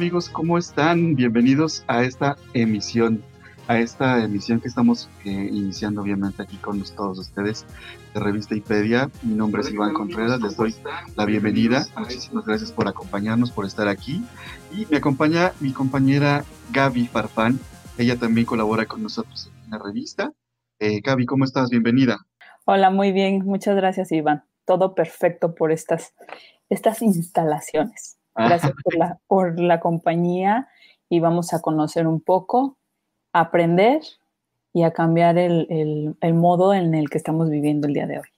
[0.00, 0.30] Hola, ¿qué tal amigos?
[0.30, 1.14] ¿Cómo están?
[1.14, 3.22] Bienvenidos a esta emisión,
[3.68, 7.66] a esta emisión que estamos eh, iniciando obviamente aquí con todos ustedes
[8.14, 9.10] de Revista Ipedia.
[9.22, 10.74] Mi nombre es Iván Contreras, les doy
[11.16, 11.84] la bienvenida.
[11.98, 14.24] Muchísimas gracias por acompañarnos, por estar aquí.
[14.72, 17.60] Y me acompaña mi compañera Gaby Farfán.
[17.98, 20.32] Ella también colabora con nosotros en la revista.
[20.78, 21.68] Eh, Gaby, ¿cómo estás?
[21.68, 22.26] Bienvenida.
[22.64, 23.44] Hola, muy bien.
[23.44, 24.44] Muchas gracias, Iván.
[24.64, 26.14] Todo perfecto por estas,
[26.70, 28.19] estas instalaciones.
[28.36, 30.68] Gracias por la, por la compañía
[31.08, 32.78] y vamos a conocer un poco,
[33.32, 34.00] aprender
[34.72, 38.28] y a cambiar el, modo en el que estamos viviendo el día de hoy.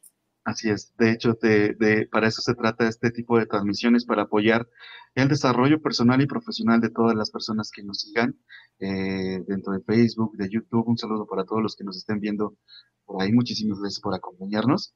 [0.45, 4.66] Así es, de hecho, de, para eso se trata este tipo de transmisiones, para apoyar
[5.15, 8.37] el desarrollo personal y profesional de todas las personas que nos sigan
[8.80, 10.88] eh, dentro de Facebook, de YouTube.
[10.88, 12.56] Un saludo para todos los que nos estén viendo
[13.04, 13.30] por ahí.
[13.30, 14.95] Muchísimas gracias por acompañarnos.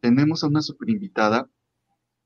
[0.00, 1.48] Tenemos a una super invitada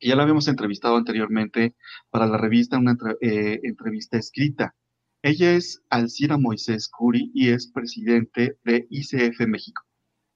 [0.03, 1.75] ya la habíamos entrevistado anteriormente
[2.11, 4.75] para la revista, una eh, entrevista escrita.
[5.23, 9.83] Ella es Alcira Moisés Curi y es presidente de ICF México.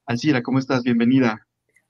[0.05, 0.83] Alcira, ¿cómo estás?
[0.83, 1.45] Bienvenida.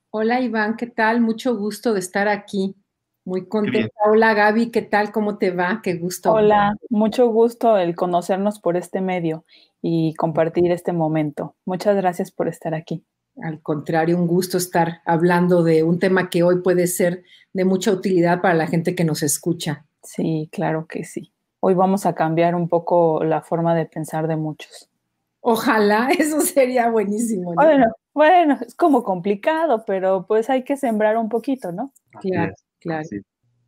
[0.09, 1.22] Hola Iván, ¿qué tal?
[1.22, 2.75] Mucho gusto de estar aquí.
[3.23, 3.94] Muy contenta.
[4.09, 5.11] Hola Gaby, ¿qué tal?
[5.11, 5.81] ¿Cómo te va?
[5.83, 6.31] Qué gusto.
[6.31, 9.45] Hola, mucho gusto el conocernos por este medio
[9.81, 11.55] y compartir este momento.
[11.66, 13.03] Muchas gracias por estar aquí.
[13.44, 17.92] Al contrario, un gusto estar hablando de un tema que hoy puede ser de mucha
[17.92, 19.86] utilidad para la gente que nos escucha.
[20.04, 21.34] Sí, claro que sí.
[21.60, 24.90] Hoy vamos a cambiar un poco la forma de pensar de muchos.
[25.42, 27.54] Ojalá, eso sería buenísimo.
[27.54, 31.94] Bueno, bueno, es como complicado, pero pues hay que sembrar un poquito, ¿no?
[32.20, 33.08] Claro, claro.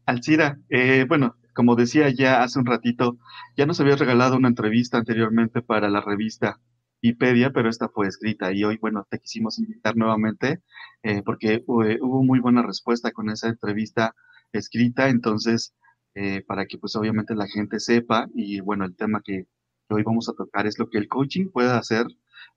[0.05, 3.17] Alcira, eh, bueno, como decía ya hace un ratito,
[3.55, 6.59] ya nos habías regalado una entrevista anteriormente para la revista
[7.01, 10.61] Wikipedia, pero esta fue escrita y hoy, bueno, te quisimos invitar nuevamente
[11.03, 14.15] eh, porque eh, hubo muy buena respuesta con esa entrevista
[14.51, 15.73] escrita, entonces,
[16.15, 19.47] eh, para que pues obviamente la gente sepa y bueno, el tema que,
[19.89, 22.05] hoy vamos a tocar es lo que el coaching puede hacer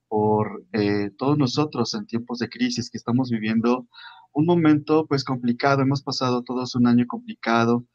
[0.06, 0.66] por
[1.16, 3.86] todos nosotros en tiempos de crisis que estamos viviendo.
[4.34, 7.86] Un momento pues complicado, hemos pasado todos un año complicado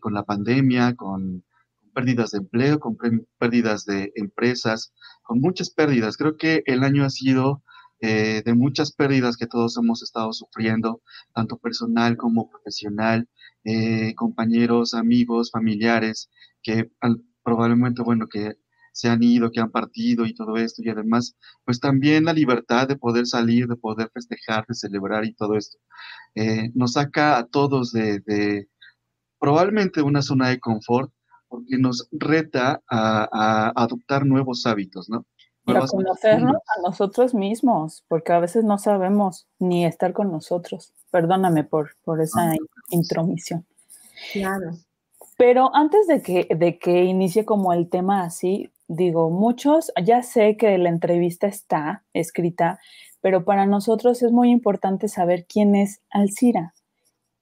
[0.00, 1.44] con la pandemia, con
[1.90, 2.96] pérdidas de empleo, con
[3.38, 4.92] pérdidas de empresas,
[5.22, 6.16] con muchas pérdidas.
[6.16, 7.62] Creo que el año ha sido
[8.00, 11.02] eh, de muchas pérdidas que todos hemos estado sufriendo,
[11.34, 13.28] tanto personal como profesional,
[13.64, 16.30] eh, compañeros, amigos, familiares,
[16.62, 16.90] que
[17.42, 18.56] probablemente, bueno, que
[18.92, 22.88] se han ido, que han partido y todo esto, y además, pues también la libertad
[22.88, 25.78] de poder salir, de poder festejar, de celebrar y todo esto.
[26.34, 28.68] Eh, nos saca a todos de, de
[29.38, 31.12] probablemente una zona de confort,
[31.50, 35.26] porque nos reta a, adoptar nuevos hábitos, ¿no?
[35.66, 40.94] Y a conocernos a nosotros mismos, porque a veces no sabemos ni estar con nosotros.
[41.10, 42.54] Perdóname por, por esa
[42.90, 43.66] intromisión.
[44.32, 44.70] Claro.
[45.36, 50.56] Pero antes de que, de que inicie como el tema así, digo, muchos, ya sé
[50.56, 52.78] que la entrevista está escrita,
[53.20, 56.74] pero para nosotros es muy importante saber quién es Alcira,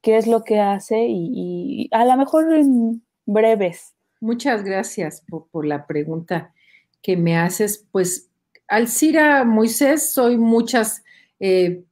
[0.00, 5.66] qué es lo que hace y, y a lo mejor en breves, Muchas gracias por,
[5.66, 6.52] la pregunta
[7.02, 7.86] que me haces.
[7.92, 8.30] Pues,
[8.66, 11.04] Alcira Moisés, soy muchas
[11.40, 11.84] eh,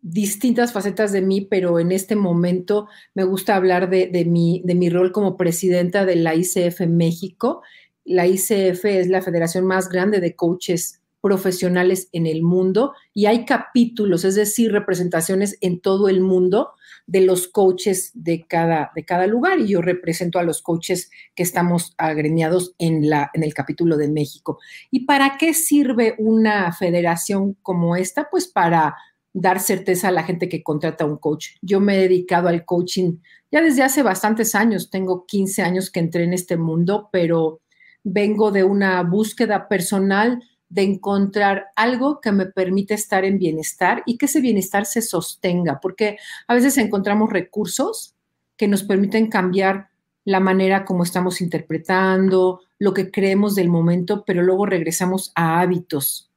[0.00, 4.90] distintas facetas de mí, pero en este momento me gusta hablar de, mi, de mi
[4.90, 7.62] rol como presidenta de la ICF México.
[8.04, 13.46] La ICF es la federación más grande de coaches profesionales en el mundo y hay
[13.46, 16.72] capítulos, es decir, representaciones en todo el mundo
[17.06, 21.42] de los coaches de cada, de cada lugar y yo represento a los coaches que
[21.42, 24.58] estamos agremiados en, la, en el capítulo de México.
[24.90, 28.28] ¿Y para qué sirve una federación como esta?
[28.30, 28.96] Pues para
[29.32, 31.52] dar certeza a la gente que contrata un coach.
[31.62, 33.16] Yo me he dedicado al coaching
[33.52, 37.60] ya desde hace bastantes años, tengo 15 años que entré en este mundo, pero
[38.02, 40.42] vengo de una búsqueda personal
[40.72, 45.80] de encontrar algo que me permite estar en bienestar y que ese bienestar se sostenga,
[45.80, 46.16] porque
[46.48, 48.14] a veces encontramos recursos
[48.56, 49.90] que nos permiten cambiar
[50.24, 56.30] la manera como estamos interpretando, lo que creemos del momento, pero luego regresamos a hábitos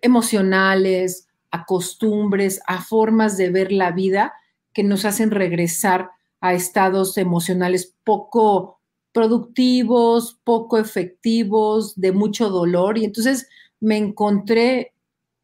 [0.00, 4.32] emocionales, a costumbres, a formas de ver la vida
[4.72, 8.80] que nos hacen regresar a estados emocionales poco
[9.14, 12.98] productivos, poco efectivos, de mucho dolor.
[12.98, 13.48] Y entonces
[13.80, 14.92] me encontré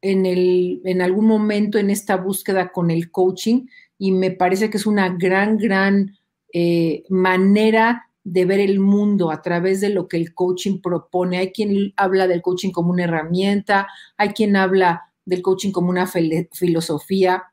[0.02, 4.76] en, el, en algún momento en esta búsqueda con el coaching y me parece que
[4.76, 6.18] es una gran, gran
[6.52, 11.38] eh, manera de ver el mundo a través de lo que el coaching propone.
[11.38, 13.86] Hay quien habla del coaching como una herramienta,
[14.16, 17.44] hay quien habla del coaching como una filosofía.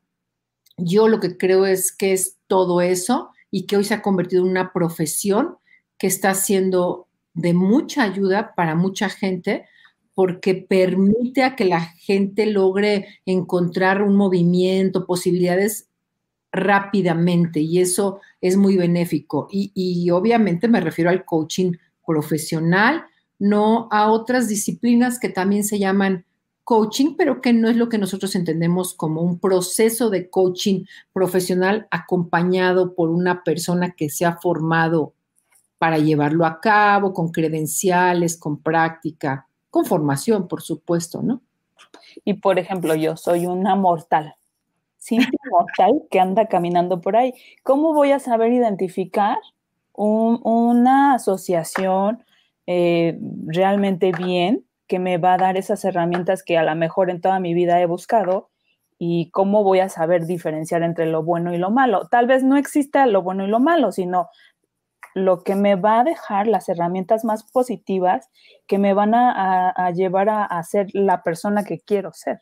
[0.76, 4.42] Yo lo que creo es que es todo eso y que hoy se ha convertido
[4.42, 5.58] en una profesión
[5.98, 9.66] que está siendo de mucha ayuda para mucha gente
[10.14, 15.88] porque permite a que la gente logre encontrar un movimiento, posibilidades
[16.50, 19.46] rápidamente y eso es muy benéfico.
[19.50, 21.72] Y, y, obviamente me refiero al coaching
[22.04, 23.04] profesional,
[23.38, 26.24] no a otras disciplinas que también se llaman
[26.64, 31.86] coaching, pero que no es lo que nosotros entendemos como un proceso de coaching profesional
[31.90, 35.14] acompañado por una persona que se ha formado
[35.78, 41.40] para llevarlo a cabo, con credenciales, con práctica, con formación, por supuesto, ¿no?
[42.24, 44.34] Y por ejemplo, yo soy una mortal,
[44.96, 47.32] simple mortal que anda caminando por ahí.
[47.62, 49.38] ¿Cómo voy a saber identificar
[49.92, 52.24] una asociación
[52.66, 57.20] eh, realmente bien que me va a dar esas herramientas que a lo mejor en
[57.20, 58.50] toda mi vida he buscado?
[59.00, 62.08] ¿Y cómo voy a saber diferenciar entre lo bueno y lo malo?
[62.10, 64.28] Tal vez no exista lo bueno y lo malo, sino
[65.14, 68.28] lo que me va a dejar las herramientas más positivas
[68.66, 72.38] que me van a, llevar a, ser la persona que quiero ser.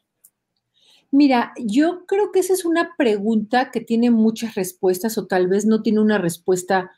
[1.10, 5.64] Mira, yo creo que esa es una pregunta que tiene muchas respuestas o tal vez
[5.64, 6.90] no tiene una respuesta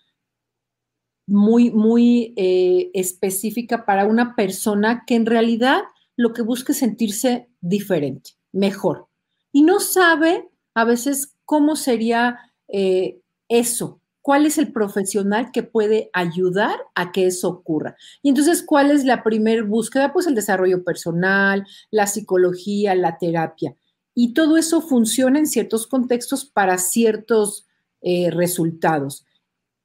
[1.26, 5.82] muy, muy eh, específica para una persona que en realidad
[6.16, 9.08] lo que busca es sentirse diferente, mejor.
[9.52, 12.38] Y no sabe a veces cómo sería
[12.68, 17.96] eh, eso, cuál es el profesional que puede ayudar a que eso ocurra.
[18.20, 20.12] Y entonces, ¿cuál es la primera búsqueda?
[20.12, 23.74] Pues el desarrollo personal, la psicología, la terapia.
[24.14, 27.66] Y todo eso funciona en ciertos contextos para ciertos
[28.02, 29.24] eh, resultados.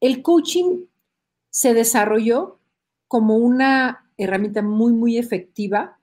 [0.01, 0.88] El coaching
[1.50, 2.60] se desarrolló
[3.07, 6.01] como una herramienta muy, muy efectiva,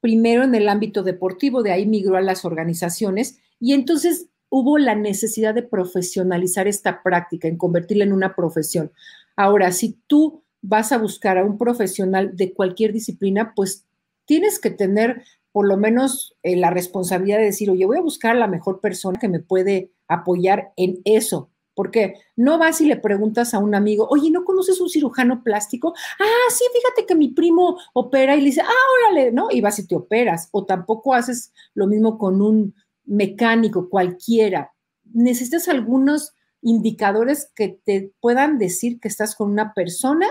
[0.00, 4.94] primero en el ámbito deportivo, de ahí migró a las organizaciones y entonces hubo la
[4.94, 8.92] necesidad de profesionalizar esta práctica, en convertirla en una profesión.
[9.36, 13.84] Ahora, si tú vas a buscar a un profesional de cualquier disciplina, pues
[14.24, 18.32] tienes que tener por lo menos eh, la responsabilidad de decir, oye, voy a buscar
[18.32, 21.50] a la mejor persona que me puede apoyar en eso.
[21.76, 25.92] Porque no vas y le preguntas a un amigo, oye, ¿no conoces un cirujano plástico?
[26.20, 29.48] Ah, sí, fíjate que mi primo opera y le dice, ah, órale, ¿no?
[29.50, 30.48] Y vas y te operas.
[30.52, 34.72] O tampoco haces lo mismo con un mecánico, cualquiera,
[35.12, 40.26] necesitas algunos indicadores que te puedan decir que estás con una persona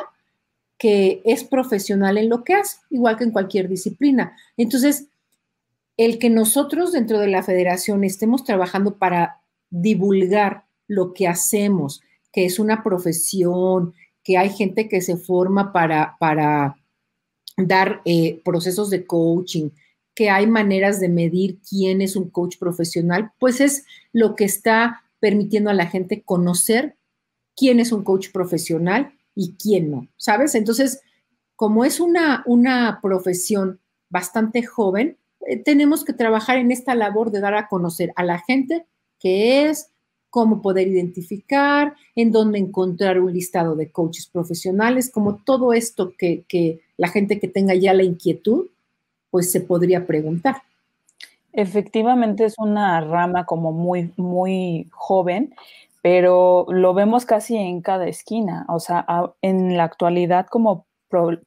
[0.78, 4.36] que es profesional en lo que hace, igual que en cualquier disciplina.
[4.58, 5.08] Entonces,
[5.96, 12.46] el que nosotros dentro de la federación estemos trabajando para divulgar lo que hacemos, que
[12.46, 13.94] es una profesión,
[14.24, 16.76] que hay gente que se forma para, para
[17.58, 19.70] dar eh, procesos de coaching,
[20.16, 25.04] que hay maneras de medir quién es un coach profesional, pues es lo que está
[25.20, 26.96] permitiendo a la gente conocer
[27.56, 30.56] quién es un coach profesional y quién no, ¿sabes?
[30.56, 31.02] Entonces,
[31.56, 33.80] como es una, una profesión
[34.10, 35.18] bastante joven,
[35.48, 38.86] eh, tenemos que trabajar en esta labor de dar a conocer a la gente
[39.20, 39.90] qué es,
[40.30, 46.44] cómo poder identificar, en dónde encontrar un listado de coaches profesionales, como todo esto que,
[46.48, 48.68] que la gente que tenga ya la inquietud
[49.34, 50.58] pues se podría preguntar.
[51.54, 55.56] Efectivamente es una rama como muy, muy joven,
[56.04, 58.64] pero lo vemos casi en cada esquina.
[58.70, 59.08] O sea,
[59.42, 60.86] en la actualidad como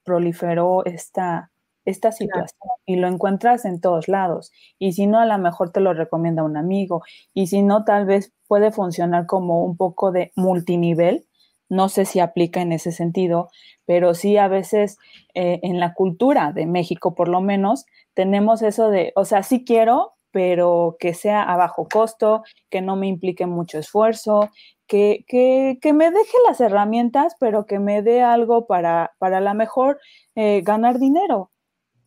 [0.02, 1.52] proliferó esta,
[1.84, 4.50] esta situación y lo encuentras en todos lados.
[4.80, 7.04] Y si no, a lo mejor te lo recomienda un amigo.
[7.34, 11.24] Y si no, tal vez puede funcionar como un poco de multinivel.
[11.68, 13.48] No sé si aplica en ese sentido,
[13.84, 14.98] pero sí a veces
[15.34, 19.64] eh, en la cultura de México, por lo menos, tenemos eso de, o sea, sí
[19.64, 24.50] quiero, pero que sea a bajo costo, que no me implique mucho esfuerzo,
[24.86, 29.98] que, que, me deje las herramientas, pero que me dé algo para, para la mejor
[30.34, 31.50] eh, ganar dinero,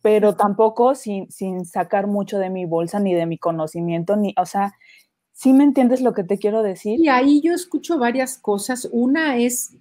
[0.02, 4.46] pero tampoco sin, sin sacar mucho de mi bolsa ni de mi conocimiento, ni, o
[4.46, 4.72] sea,
[5.40, 7.00] ¿sí me entiendes lo que te quiero decir?
[7.00, 8.86] Y ahí yo escucho varias cosas.
[8.92, 9.72] Una es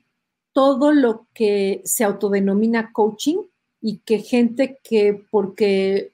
[0.53, 3.39] todo lo que se autodenomina coaching
[3.81, 6.13] y que gente que porque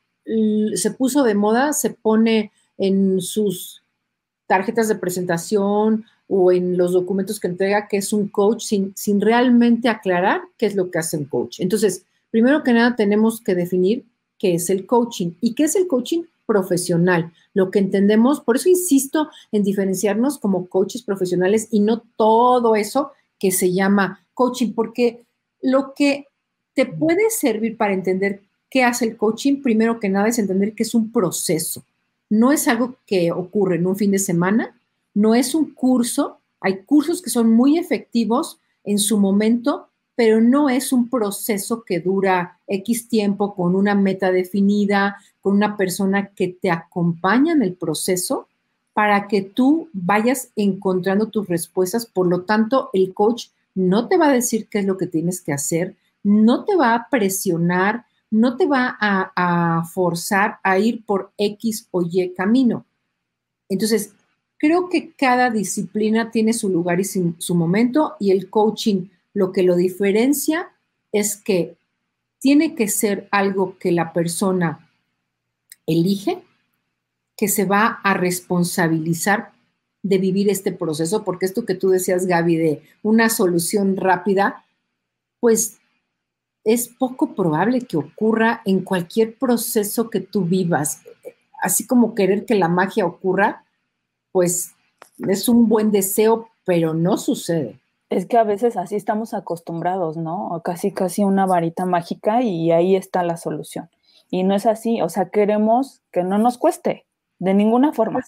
[0.75, 3.83] se puso de moda se pone en sus
[4.47, 9.21] tarjetas de presentación o en los documentos que entrega que es un coach sin, sin
[9.21, 11.59] realmente aclarar qué es lo que hace un coach.
[11.59, 14.05] Entonces, primero que nada tenemos que definir
[14.39, 18.69] qué es el coaching y qué es el coaching profesional, lo que entendemos, por eso
[18.69, 25.25] insisto en diferenciarnos como coaches profesionales y no todo eso que se llama coaching, porque
[25.61, 26.27] lo que
[26.73, 30.83] te puede servir para entender qué hace el coaching, primero que nada es entender que
[30.83, 31.83] es un proceso.
[32.29, 34.79] No es algo que ocurre en un fin de semana,
[35.13, 36.39] no es un curso.
[36.59, 41.99] Hay cursos que son muy efectivos en su momento, pero no es un proceso que
[41.99, 47.73] dura X tiempo con una meta definida, con una persona que te acompaña en el
[47.73, 48.47] proceso
[48.93, 52.05] para que tú vayas encontrando tus respuestas.
[52.05, 55.41] Por lo tanto, el coach no te va a decir qué es lo que tienes
[55.41, 61.31] que hacer, no te va a presionar, no te va a, forzar a ir por
[61.37, 62.85] X o Y camino.
[63.67, 64.13] Entonces,
[64.57, 69.61] creo que cada disciplina tiene su lugar y su momento y el coaching lo que
[69.61, 70.71] lo diferencia
[71.11, 71.77] es que
[72.39, 74.89] tiene que ser algo que la persona
[75.85, 76.41] elige,
[77.35, 79.51] que se va a responsabilizar
[80.03, 84.63] de vivir este proceso, porque esto que tú decías, Gaby, de una solución rápida,
[85.41, 85.79] pues
[86.63, 91.01] es poco probable que ocurra en cualquier proceso que tú vivas.
[91.61, 93.65] Así como querer que la magia ocurra,
[94.31, 94.71] pues
[95.17, 97.81] es un buen deseo, pero no sucede.
[98.09, 100.61] Es que a veces así estamos acostumbrados, ¿no?
[100.63, 103.89] Casi, casi una varita mágica y ahí está la solución.
[104.29, 107.05] Y no es así, o sea, queremos que no nos cueste
[107.39, 108.23] de ninguna forma.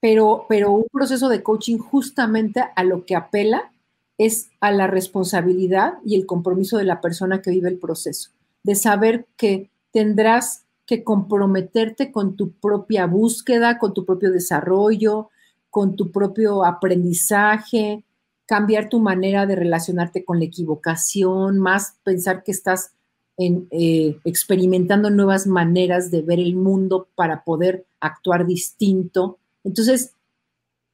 [0.00, 3.72] Pero, pero un proceso de coaching justamente a lo que apela
[4.18, 8.30] es a la responsabilidad y el compromiso de la persona que vive el proceso,
[8.62, 15.30] de saber que tendrás que comprometerte con tu propia búsqueda, con tu propio desarrollo,
[15.70, 18.04] con tu propio aprendizaje,
[18.50, 22.90] cambiar tu manera de relacionarte con la equivocación, más pensar que estás
[23.36, 29.38] en, eh, experimentando nuevas maneras de ver el mundo para poder actuar distinto.
[29.62, 30.14] Entonces,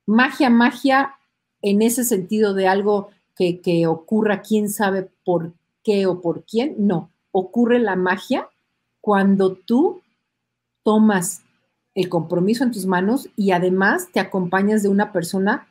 [0.05, 1.15] magia, magia
[1.63, 6.75] en ese sentido de algo que, que ocurra, quién sabe por qué o por quién,
[6.77, 8.51] no, ocurre la magia
[9.01, 10.03] cuando tú
[10.83, 11.41] tomas
[11.95, 15.67] el compromiso en tus manos y además te acompañas de una persona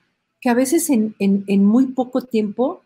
[0.45, 2.83] que a veces en, muy poco tiempo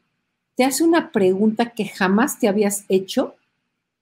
[0.56, 3.36] te hace una pregunta que jamás te habías hecho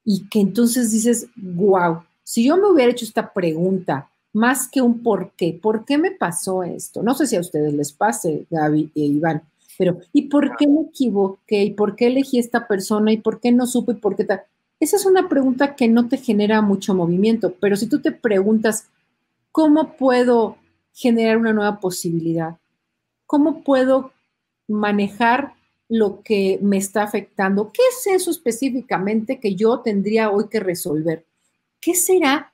[0.06, 5.02] y que entonces dices, wow, si yo me hubiera hecho esta pregunta más que un
[5.02, 7.02] por qué, ¿por qué me pasó esto?
[7.02, 9.42] No sé si a ustedes les pase, Gaby e Iván,
[9.76, 11.64] pero ¿y por qué me equivoqué?
[11.64, 13.12] ¿Y por qué elegí esta persona?
[13.12, 13.94] ¿Y por qué no supe?
[13.94, 14.42] ¿Y por qué tal?
[14.80, 18.88] Esa es una pregunta que no te genera mucho movimiento, pero si tú te preguntas,
[19.52, 20.58] ¿cómo puedo
[20.94, 22.56] generar una nueva posibilidad?
[23.28, 24.12] ¿Cómo puedo
[24.68, 25.54] manejar
[25.90, 27.72] lo que me está afectando?
[27.72, 31.26] ¿Qué es eso específicamente que yo tendría hoy que resolver?
[31.80, 32.54] ¿Qué será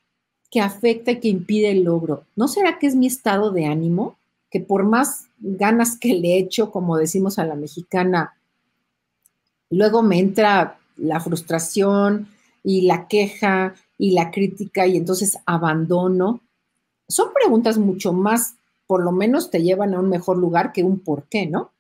[0.51, 2.25] que afecta y que impide el logro?
[2.36, 4.18] ¿No será que es mi estado de ánimo?
[4.50, 8.36] Que por más ganas que le echo, como decimos a la mexicana,
[9.70, 12.27] luego me entra la frustración
[12.63, 16.42] y la queja y la crítica y entonces abandono.
[17.08, 18.56] Son preguntas mucho más
[18.88, 21.72] por lo menos te llevan a un mejor lugar que un por qué, ¿no?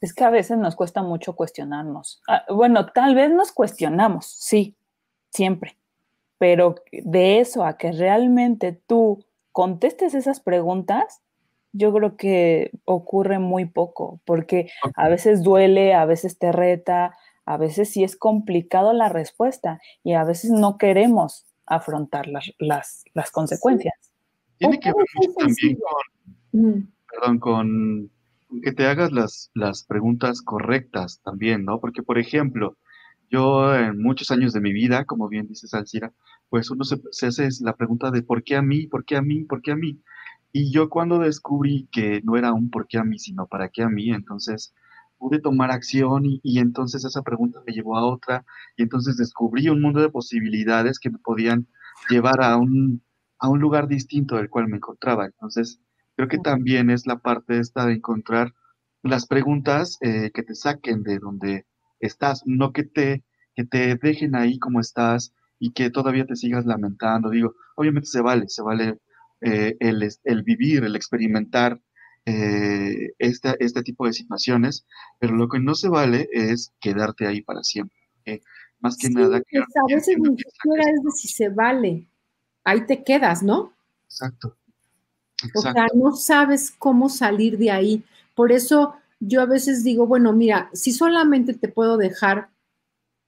[0.00, 2.20] Es que a veces nos cuesta mucho cuestionarnos.
[2.28, 4.76] Ah, bueno, tal vez nos cuestionamos, sí,
[5.30, 5.76] siempre,
[6.38, 11.20] pero de eso a que realmente tú contestes esas preguntas,
[11.72, 17.56] yo creo que ocurre muy poco, porque a veces duele, a veces te reta, a
[17.56, 23.94] veces sí es complicado la respuesta y a veces no queremos afrontar las, las, consecuencias.
[24.58, 25.94] Tiene que ver también con
[26.52, 28.10] Perdón, con,
[28.62, 31.80] que te hagas las, las preguntas correctas también, ¿no?
[31.80, 32.76] Porque, por ejemplo,
[33.30, 36.12] yo en muchos años de mi vida, como bien dices, Alcira,
[36.48, 38.86] pues uno se, se, hace la pregunta de ¿por qué a mí?
[38.86, 39.44] ¿Por qué a mí?
[39.44, 40.00] ¿Por qué a mí?
[40.52, 43.18] Y yo cuando descubrí que no era un ¿por qué a mí?
[43.18, 44.10] sino ¿para qué a mí?
[44.10, 44.74] Entonces
[45.18, 49.68] pude tomar acción y, y entonces esa pregunta me llevó a otra y entonces descubrí
[49.68, 51.66] un mundo de posibilidades que me podían
[52.08, 53.02] llevar a un,
[53.38, 55.26] a un lugar distinto del cual me encontraba.
[55.26, 55.80] Entonces,
[56.18, 58.52] Creo que también es la parte esta de encontrar
[59.04, 61.64] las preguntas eh, que te saquen de donde
[62.00, 63.22] estás, no que te,
[63.54, 67.30] que te dejen ahí como estás y que todavía te sigas lamentando.
[67.30, 68.98] Digo, obviamente se vale, se vale
[69.42, 71.80] eh, el, el, vivir, el experimentar
[72.26, 74.88] eh, este, este tipo de situaciones,
[75.20, 77.96] pero lo que no se vale es quedarte ahí para siempre.
[78.80, 79.40] Más que nada.
[79.48, 82.10] Pues a veces ni siquiera es de si se vale,
[82.64, 83.72] ahí te quedas, ¿no?
[84.06, 84.57] Exacto.
[85.54, 88.04] O sea, no sabes cómo salir de ahí.
[88.34, 92.48] Por eso yo a veces digo, bueno, mira, si solamente te puedo dejar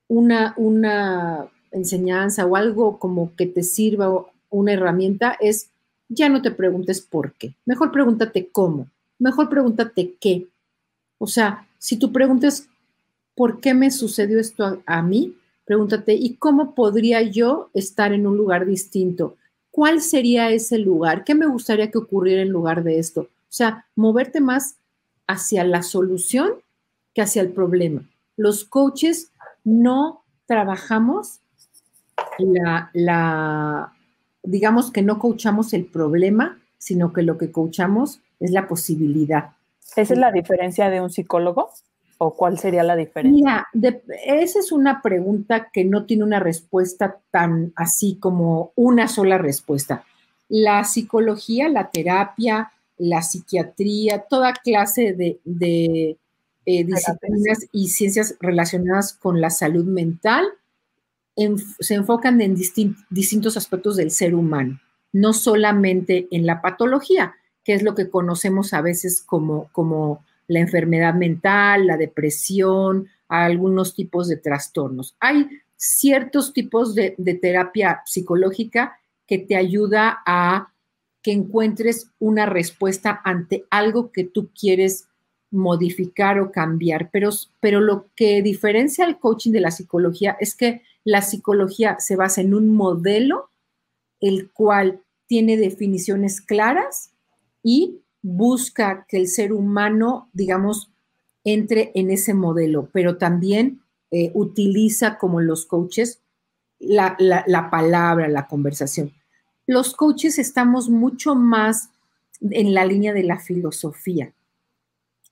[0.09, 5.71] una, una enseñanza o algo como que te sirva una herramienta, es
[6.09, 7.55] ya no te preguntes por qué.
[7.65, 8.89] Mejor pregúntate cómo.
[9.19, 10.49] Mejor pregúntate qué.
[11.19, 12.67] O sea, si tú preguntas
[13.37, 18.27] por qué me sucedió esto a, a mí, pregúntate, ¿y cómo podría yo estar en
[18.27, 19.37] un lugar distinto?
[19.71, 21.25] ¿Cuál sería ese lugar?
[21.25, 23.23] ¿Qué me gustaría que ocurriera en lugar de esto?
[23.23, 24.77] O sea, moverte más
[25.27, 26.53] hacia la solución
[27.15, 28.03] que hacia el problema.
[28.37, 29.33] los coaches
[29.65, 31.41] no trabajamos
[32.39, 33.93] la, la,
[34.43, 39.51] digamos que no coachamos el problema, sino que lo que coachamos es la posibilidad.
[39.97, 41.71] ¿Esa es la diferencia de un psicólogo?
[42.23, 43.67] ¿O cuál sería la diferencia?
[43.73, 43.97] Mira,
[44.27, 50.05] esa es una pregunta que no tiene una respuesta tan así como una sola respuesta.
[50.51, 56.19] La psicología, la terapia, la psiquiatría, toda clase de,
[56.67, 60.45] eh, disciplinas y ciencias relacionadas con la salud mental
[61.79, 64.79] se enfocan en distintos aspectos del ser humano,
[65.13, 67.35] no solamente en la patología,
[67.65, 73.95] que es lo que conocemos a veces como, como la enfermedad mental, la depresión, algunos
[73.95, 75.15] tipos de trastornos.
[75.21, 80.73] Hay ciertos tipos de, terapia psicológica que te ayuda a
[81.23, 85.07] que encuentres una respuesta ante algo que tú quieres
[85.53, 87.31] modificar o cambiar, pero,
[87.61, 92.41] pero lo que diferencia al coaching de la psicología es que la psicología se basa
[92.41, 93.51] en un modelo
[94.19, 97.13] el cual tiene definiciones claras
[97.63, 100.91] y busca que el ser humano, digamos,
[101.45, 106.21] entre en ese modelo, pero también eh, utiliza como los coaches
[106.79, 109.13] la, la, palabra, la conversación.
[109.67, 111.91] Los coaches estamos mucho más
[112.41, 114.33] en la línea de la filosofía,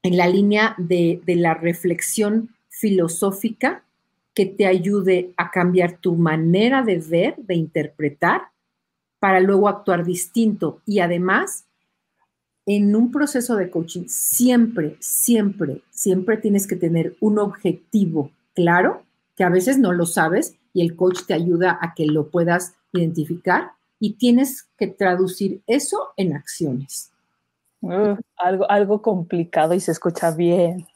[0.03, 3.83] en la línea de, de la reflexión filosófica
[4.35, 8.43] que te ayude a cambiar tu manera de ver, de interpretar,
[9.19, 10.81] para luego actuar distinto.
[10.87, 11.65] Y además,
[12.69, 19.05] en un proceso de coaching, siempre, siempre, siempre tienes que tener un objetivo claro,
[19.37, 22.75] que a veces no lo sabes y el coach te ayuda a que lo puedas
[22.93, 27.11] identificar y tienes que traducir eso en acciones.
[28.37, 30.87] algo, algo complicado y se escucha bien.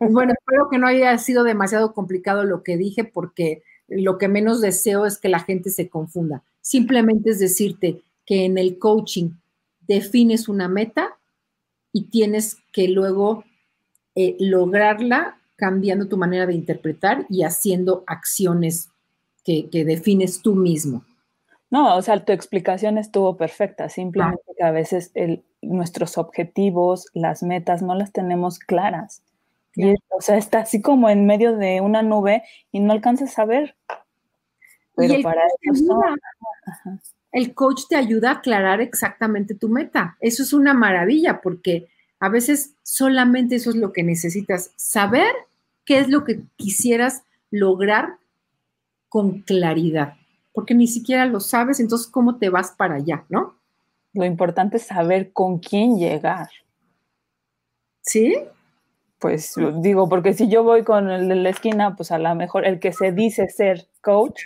[0.00, 4.60] Bueno, espero que no haya sido demasiado complicado lo que dije porque lo que menos
[4.60, 6.42] deseo es que la gente se confunda.
[6.60, 9.30] Simplemente es decirte que en el coaching
[9.86, 11.16] defines una meta
[11.92, 13.44] y tienes que luego
[14.14, 18.90] eh, lograrla cambiando tu manera de interpretar y haciendo acciones
[19.44, 21.04] que, defines tú mismo.
[21.70, 24.52] No, o sea, tu explicación estuvo perfecta, simplemente ah.
[24.56, 25.12] que a veces
[25.60, 29.22] nuestros objetivos, las metas, no las tenemos claras
[30.10, 33.76] o sea, está así como en medio de una nube y no alcanzas a ver.
[34.96, 36.00] Pero para eso
[37.34, 40.16] El coach te ayuda a aclarar exactamente tu meta.
[40.20, 41.88] Eso es una maravilla porque
[42.20, 45.32] a veces solamente eso es lo que necesitas, saber
[45.84, 48.18] qué es lo que quisieras lograr
[49.08, 50.14] con claridad,
[50.52, 53.56] porque ni siquiera lo sabes, entonces ¿cómo te vas para allá, no?
[54.12, 56.48] Lo importante es saber con quién llegar.
[58.00, 58.36] ¿Sí?
[59.24, 62.66] pues digo, porque si yo voy con el de la esquina, pues a lo mejor
[62.66, 64.42] el que se dice ser coach,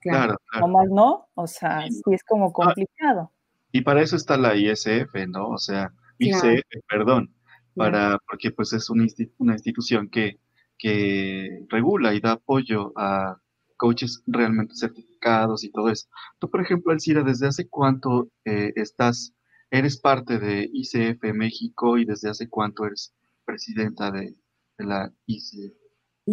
[0.00, 0.36] claro,
[0.68, 3.32] más no, o sea, sí, es como ah, complicado.
[3.72, 5.48] Y para eso está la ISF, ¿no?
[5.48, 7.34] O sea, ICF, perdón,
[7.74, 9.06] para, porque pues es una,
[9.38, 10.40] una institución que,
[10.78, 13.40] que regula y da apoyo a
[13.78, 16.08] coaches realmente certificados y todo eso.
[16.38, 19.32] Tú, por ejemplo, Alcira, ¿desde hace cuánto eh, estás,
[19.70, 23.14] eres parte de ICF México y desde hace cuánto eres
[23.46, 24.34] presidenta de,
[24.78, 25.72] la ICE?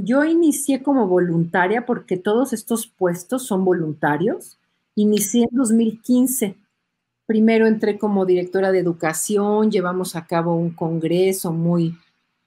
[0.03, 4.57] Yo inicié como voluntaria porque todos estos puestos son voluntarios.
[4.93, 6.57] Inicié en 2015.
[7.25, 11.97] Primero entré como directora de educación, llevamos a cabo un congreso muy,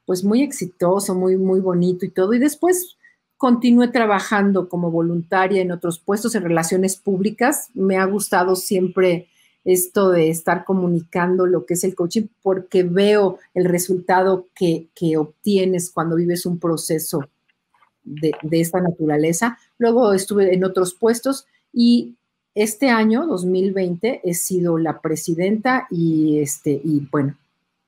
[0.05, 2.35] pues muy exitoso, muy, muy bonito y todo.
[2.35, 2.99] Y después
[3.39, 7.71] continué trabajando como voluntaria en otros puestos en relaciones públicas.
[7.73, 9.29] Me ha gustado siempre
[9.65, 15.91] esto de estar comunicando lo que es el coaching porque veo el resultado que, obtienes
[15.91, 17.21] cuando vives un proceso
[18.09, 19.59] de, esta naturaleza.
[19.79, 22.17] Luego estuve en otros puestos y
[22.55, 27.37] este año, 2020, he sido la presidenta y, este, y bueno,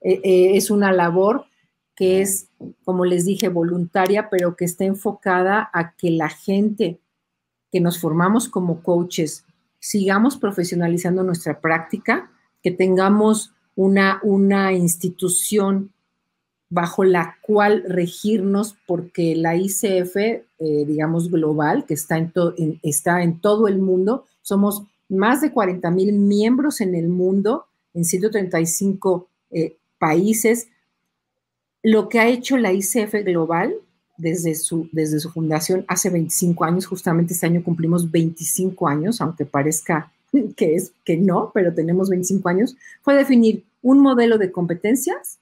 [0.01, 1.47] e, e, es una labor
[1.97, 2.49] que es,
[2.85, 6.99] como les dije, voluntaria, pero que está enfocada a que la gente
[7.71, 9.45] que nos formamos como coaches
[9.79, 12.31] sigamos profesionalizando nuestra práctica,
[12.63, 15.93] que tengamos una, una institución
[16.71, 22.33] bajo la cual regirnos, porque la ICF, eh, digamos, global, que está en,
[22.83, 28.05] está en todo el mundo, somos más de 40 mil miembros en el mundo, en
[28.05, 30.69] 135 eh, países.
[31.83, 33.75] Lo que ha hecho la ICF global
[34.17, 39.45] desde su, desde su fundación hace 25 años, justamente este año cumplimos 25 años, aunque
[39.45, 40.13] parezca
[40.57, 45.40] que, es, que no, pero tenemos 25 años, fue definir un modelo de competencias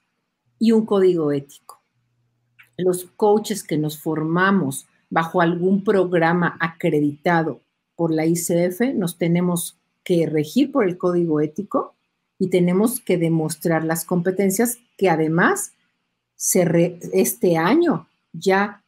[0.59, 1.81] y un código ético.
[2.77, 7.61] los coaches que nos formamos bajo algún programa acreditado
[7.95, 11.95] por la ICF, nos tenemos que regir por el código ético
[12.37, 15.73] y tenemos que demostrar las competencias que además
[17.11, 18.83] este año ya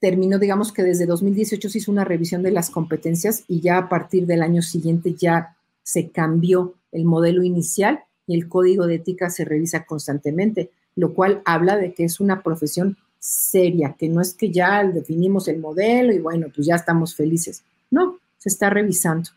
[0.00, 3.88] terminó, digamos que desde 2018 se hizo una revisión de las competencias y ya a
[3.88, 9.30] partir del año siguiente ya se cambió el modelo inicial y el código de ética
[9.30, 14.34] se revisa constantemente, lo cual habla de que es una profesión seria, que no es
[14.34, 17.62] que ya definimos el modelo y bueno, pues ya estamos felices.
[17.90, 19.30] No, se está revisando.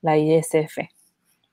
[0.00, 0.88] la ISF.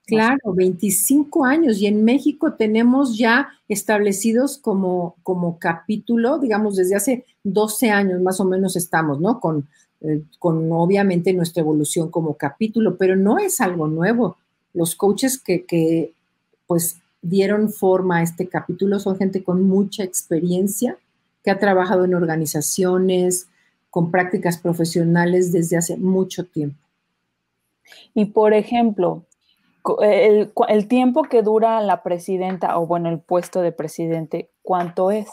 [0.06, 7.26] Claro, 25 años y en México tenemos ya establecidos como, como capítulo, digamos, desde hace
[7.44, 9.40] 12 años más o menos estamos, ¿no?
[9.40, 9.68] Con,
[10.02, 14.38] eh, con obviamente nuestra evolución como capítulo, pero no es algo nuevo.
[14.74, 16.14] Los coaches que, que
[16.68, 20.98] pues dieron forma a este capítulo son gente con mucha experiencia,
[21.44, 23.48] que ha trabajado en organizaciones,
[23.90, 26.78] con prácticas profesionales desde hace mucho tiempo.
[28.14, 29.26] Y por ejemplo,
[30.02, 35.28] el, tiempo que dura la presidenta o bueno, el puesto de presidente, ¿cuánto es?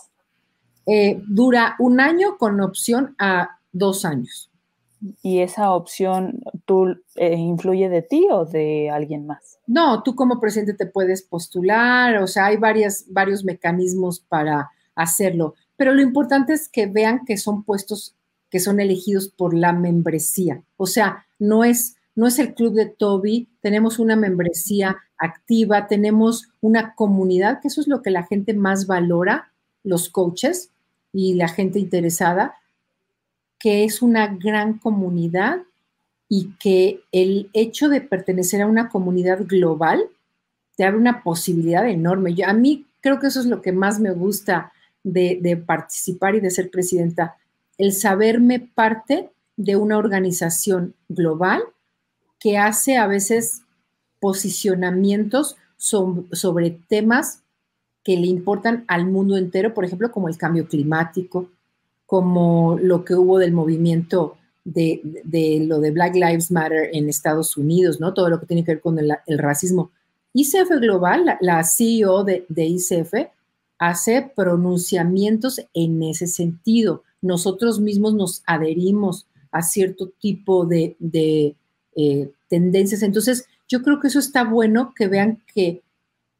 [0.86, 4.50] Eh, dura un año con opción a dos años.
[5.22, 9.58] ¿Y esa opción tú eh, influye de ti o de alguien más?
[9.66, 15.54] No, tú como presidente te puedes postular, o sea, hay varias, varios mecanismos para hacerlo,
[15.76, 18.16] pero lo importante es que vean que son puestos
[18.50, 22.86] que son elegidos por la membresía, o sea, no es, no es el club de
[22.86, 28.54] Toby, tenemos una membresía activa, tenemos una comunidad, que eso es lo que la gente
[28.54, 29.52] más valora,
[29.84, 30.72] los coaches
[31.12, 32.56] y la gente interesada,
[33.60, 35.62] que es una gran comunidad
[36.28, 40.02] y que el hecho de pertenecer a una comunidad global
[40.76, 42.34] te abre una posibilidad enorme.
[42.34, 44.72] Yo, a mí creo que eso es lo que más me gusta
[45.04, 47.36] de, de participar y de ser presidenta,
[47.76, 51.62] el saberme parte de una organización global
[52.38, 53.62] que hace a veces
[54.20, 57.42] posicionamientos sobre temas
[58.02, 61.50] que le importan al mundo entero, por ejemplo, como el cambio climático,
[62.06, 68.00] como lo que hubo del movimiento de, lo de Black Lives Matter en Estados Unidos,
[68.00, 68.14] ¿no?
[68.14, 69.90] Todo lo que tiene que ver con el, racismo.
[70.32, 73.28] ICF Global, la, CEO de, ICF,
[73.78, 77.02] hace pronunciamientos en ese sentido.
[77.20, 80.96] Nosotros mismos nos adherimos a cierto tipo de,
[82.00, 83.02] eh, tendencias.
[83.02, 85.82] Entonces, yo creo que eso está bueno, que vean que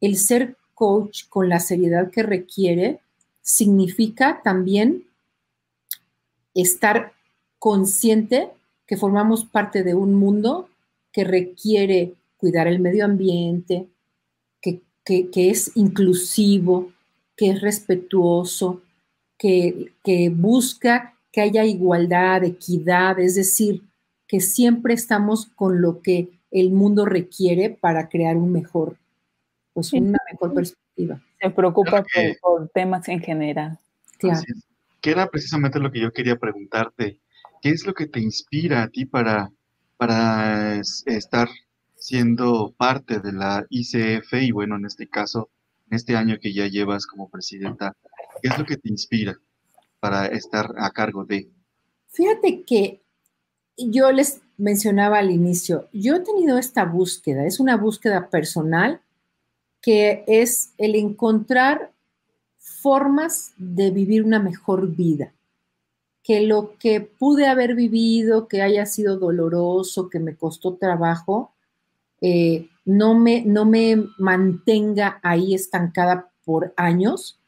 [0.00, 3.00] el ser coach con la seriedad que requiere
[3.42, 5.02] significa también
[6.54, 7.12] estar
[7.58, 8.50] consciente
[8.86, 10.68] que formamos parte de un mundo
[11.10, 13.88] que requiere cuidar el medio ambiente,
[14.62, 14.80] que,
[15.34, 16.92] es inclusivo,
[17.34, 18.82] que es respetuoso,
[19.36, 23.87] que, que busca que haya igualdad, equidad, es decir,
[24.28, 28.96] que siempre estamos con lo que el mundo requiere para crear un mejor,
[29.72, 31.20] pues una mejor perspectiva.
[31.40, 32.04] Se preocupa
[32.40, 33.78] por, temas en general.
[34.18, 34.40] Claro.
[35.00, 37.18] Que era precisamente lo que yo quería preguntarte.
[37.62, 39.50] ¿Qué es lo que te inspira a ti para,
[39.96, 41.48] para estar
[41.96, 45.50] siendo parte de la ICF y bueno, en este caso,
[45.90, 47.96] en este año que ya llevas como presidenta,
[48.42, 49.38] ¿qué es lo que te inspira
[50.00, 51.48] para estar a cargo de?
[52.08, 53.02] Fíjate que
[53.78, 59.00] yo les mencionaba al inicio, yo he tenido esta búsqueda, es una búsqueda personal
[59.80, 61.92] que es el encontrar
[62.58, 65.32] formas de vivir una mejor vida,
[66.22, 71.52] que lo que pude haber vivido, que haya sido doloroso, que me costó trabajo,
[72.20, 77.38] eh, no, me, no me mantenga ahí estancada por años.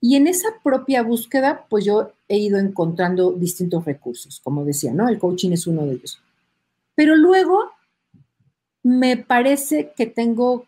[0.00, 5.08] Y en esa propia búsqueda, pues yo he ido encontrando distintos recursos, como decía, ¿no?
[5.08, 6.20] El coaching es uno de ellos.
[6.94, 7.70] Pero luego
[8.82, 10.66] me parece que tengo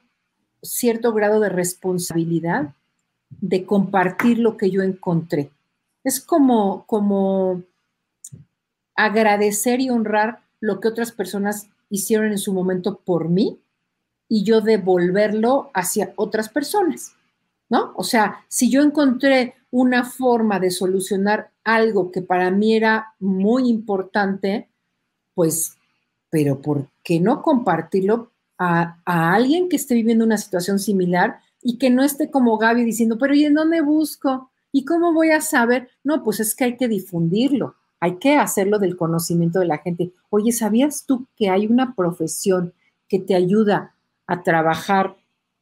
[0.62, 2.74] cierto grado de responsabilidad
[3.40, 5.50] de compartir lo que yo encontré.
[6.02, 7.62] Es como, como
[8.94, 13.58] agradecer y honrar lo que otras personas hicieron en su momento por mí
[14.28, 17.14] y yo devolverlo hacia otras personas,
[17.70, 17.92] ¿no?
[17.96, 23.68] O sea, si yo encontré una forma de solucionar algo que para mí era muy
[23.68, 24.68] importante,
[25.34, 25.76] pues,
[26.28, 31.88] pero ¿por qué no compartirlo a, alguien que esté viviendo una situación similar y que
[31.88, 34.50] no esté como Gaby diciendo, pero ¿y en dónde busco?
[34.72, 35.88] ¿Y cómo voy a saber?
[36.04, 40.12] No, pues es que hay que difundirlo, hay que hacerlo del conocimiento de la gente.
[40.28, 42.74] Oye, ¿sabías tú que hay una profesión
[43.08, 43.94] que te ayuda
[44.26, 45.16] a trabajar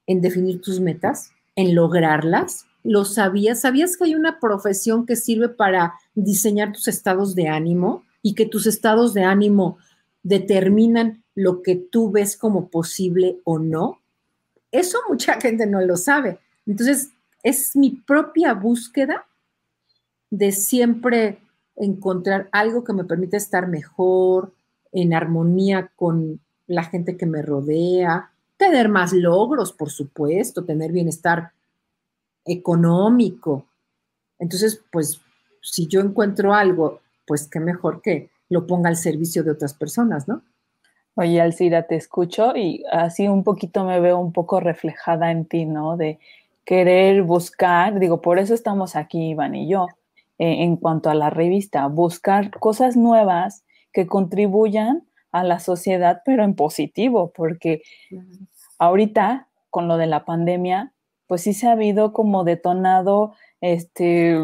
[0.06, 2.66] en definir tus metas, en lograrlas?
[2.84, 3.62] ¿Lo sabías?
[3.62, 8.46] ¿Sabías que hay una profesión que sirve para diseñar tus estados de ánimo y que
[8.46, 9.76] tus estados de ánimo
[10.22, 14.00] determinan lo que tú ves como posible o no?
[14.70, 16.38] Eso mucha gente no lo sabe.
[16.64, 17.10] Entonces,
[17.42, 19.26] es mi propia búsqueda
[20.30, 21.40] de siempre
[21.74, 24.54] encontrar algo que me permita estar mejor,
[24.92, 31.52] en armonía con la gente que me rodea, tener más logros, por supuesto, tener bienestar
[32.44, 33.64] económico.
[34.38, 35.20] Entonces, pues,
[35.62, 40.28] si yo encuentro algo, pues qué mejor que lo ponga al servicio de otras personas,
[40.28, 40.42] ¿no?
[41.14, 45.64] Oye, Alcira, te escucho y así un poquito me veo un poco reflejada en ti,
[45.64, 45.96] ¿no?
[45.96, 46.18] De
[46.64, 49.88] querer buscar, digo, por eso estamos aquí, Iván y yo,
[50.38, 56.44] eh, en cuanto a la revista, buscar cosas nuevas que contribuyan a la sociedad, pero
[56.44, 57.82] en positivo, porque
[58.78, 60.92] ahorita con lo de la pandemia,
[61.26, 64.38] pues sí se ha habido como detonado este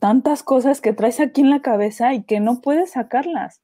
[0.00, 3.62] tantas cosas que traes aquí en la cabeza y que no puedes sacarlas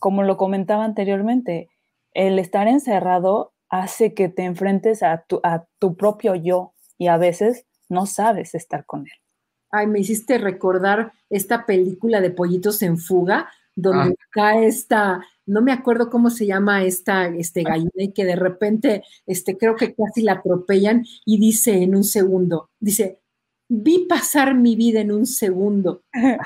[0.00, 1.68] como lo comentaba anteriormente,
[2.12, 7.18] el estar encerrado hace que te enfrentes a tu, a tu propio yo y a
[7.18, 9.12] veces no sabes estar con él.
[9.70, 14.26] Ay, me hiciste recordar esta película de Pollitos en Fuga, donde ah.
[14.30, 19.02] cae esta, no me acuerdo cómo se llama esta este gallina y que de repente,
[19.26, 23.20] este, creo que casi la atropellan y dice en un segundo, dice,
[23.68, 26.02] vi pasar mi vida en un segundo,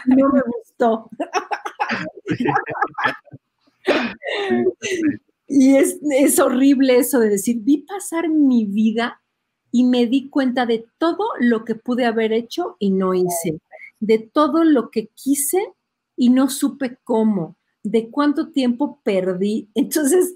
[0.07, 1.11] no me gustó.
[5.49, 9.23] y es, horrible eso de decir, vi pasar mi vida
[9.71, 13.59] y me di cuenta de todo lo que pude haber hecho y no hice,
[14.01, 15.73] de todo lo que quise
[16.17, 19.71] y no supe cómo, de cuánto tiempo perdí.
[19.75, 20.35] Entonces,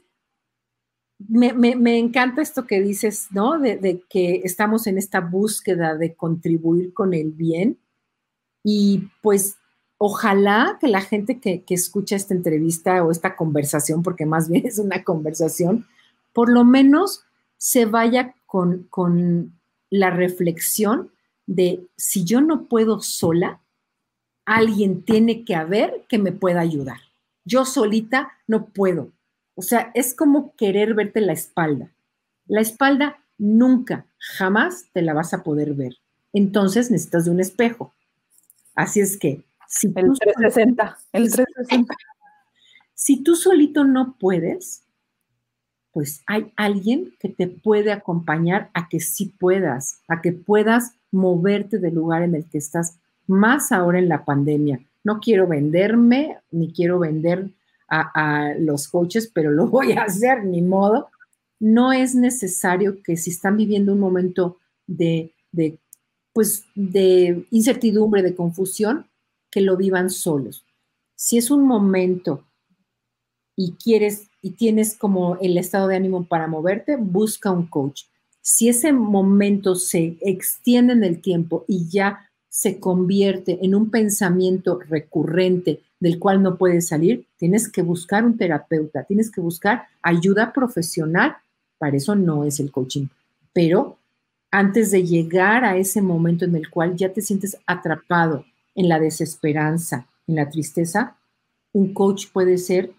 [1.18, 3.58] me, encanta esto que dices, ¿no?
[3.58, 7.80] De, de, que estamos en esta búsqueda de contribuir con el bien.
[8.62, 9.56] Y pues
[9.98, 14.78] ojalá que la gente que, escucha esta entrevista o esta conversación, porque más bien es
[14.78, 15.86] una conversación,
[16.32, 17.24] por lo menos
[17.56, 19.58] se vaya con, con
[19.90, 21.10] la reflexión
[21.46, 23.60] de si yo no puedo sola,
[24.44, 27.07] alguien tiene que haber que me pueda ayudar.
[27.48, 29.10] Yo solita no puedo.
[29.54, 31.90] O sea, es como querer verte la espalda.
[32.46, 35.96] La espalda nunca, jamás te la vas a poder ver.
[36.34, 37.94] Entonces necesitas de un espejo.
[38.74, 39.42] Así es que
[39.82, 41.94] el 360, el 360.
[42.94, 44.82] Si tú solito no puedes,
[45.92, 51.78] pues hay alguien que te puede acompañar a que sí puedas, a que puedas moverte
[51.78, 54.80] del lugar en el que estás, más ahora en la pandemia.
[55.04, 57.50] No quiero venderme, ni quiero vender
[57.88, 61.08] a, los coaches, pero lo voy a hacer, ni modo.
[61.60, 65.78] No es necesario que si están viviendo un momento de, de
[66.32, 69.06] pues, de incertidumbre, de confusión,
[69.50, 70.64] que lo vivan solos.
[71.16, 72.44] Si es un momento
[73.56, 78.04] y quieres y tienes como el estado de ánimo para moverte, busca un coach.
[78.40, 84.78] Si ese momento se extiende en el tiempo y ya se convierte en un pensamiento
[84.88, 90.52] recurrente del cual no puedes salir, tienes que buscar un terapeuta, tienes que buscar ayuda
[90.52, 91.36] profesional
[91.78, 93.06] para eso no es el coaching.
[93.52, 93.98] Pero
[94.50, 98.98] antes de llegar a ese momento en el cual ya te sientes atrapado en la
[98.98, 101.16] desesperanza, en la tristeza,
[101.72, 102.92] un coach puede ser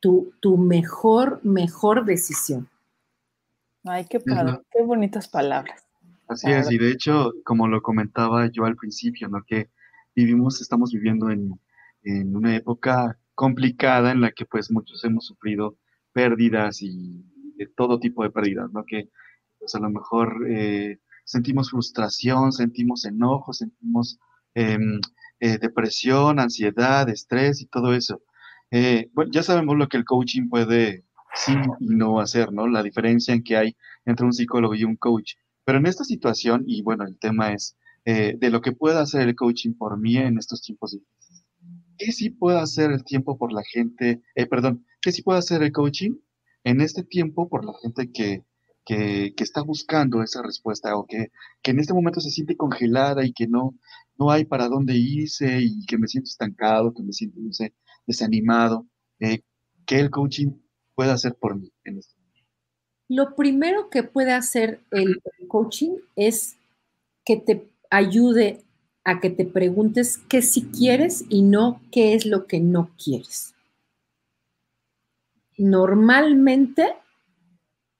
[0.00, 2.68] tu, tu mejor, mejor decisión.
[3.84, 5.82] Ay, qué padre, qué bonitas palabras.
[6.32, 9.42] Así es, y de hecho, como lo comentaba yo al principio, ¿no?
[9.46, 9.70] Que
[10.14, 11.60] vivimos, estamos viviendo en,
[12.02, 15.76] en una época complicada en la que pues muchos hemos sufrido
[16.12, 17.24] pérdidas y
[17.56, 18.84] de todo tipo de pérdidas, ¿no?
[18.84, 19.10] Que
[19.58, 24.18] pues a lo mejor eh, sentimos frustración, sentimos enojo, sentimos
[24.54, 25.00] em,
[25.40, 28.22] eh, depresión, ansiedad, estrés y todo eso.
[28.70, 32.66] Eh, bueno, ya sabemos lo que el coaching puede sí y no hacer, ¿no?
[32.66, 35.34] La diferencia en que hay entre un psicólogo y un coach.
[35.64, 39.36] Pero en esta situación, y bueno, el tema es de lo que puede hacer el
[39.36, 41.44] coaching por mí en estos tiempos difíciles.
[41.96, 45.70] ¿Qué sí puede hacer el tiempo por la gente, perdón, qué sí puede hacer el
[45.70, 46.16] coaching
[46.64, 48.44] en este tiempo por la gente que,
[48.84, 51.30] que, que, está buscando esa respuesta o que,
[51.62, 53.74] que, en este momento se siente congelada y que no,
[54.18, 57.74] no hay para dónde irse y que me siento estancado, que me siento, no sé,
[58.06, 58.86] desanimado,
[59.20, 59.42] eh,
[59.86, 60.52] ¿qué el coaching
[60.94, 62.21] puede hacer por mí en este momento?
[63.14, 66.56] Lo primero que puede hacer el, coaching es
[67.26, 68.62] que te ayude
[69.04, 73.54] a que te preguntes qué sí quieres y no qué es lo que no quieres.
[75.58, 76.94] Normalmente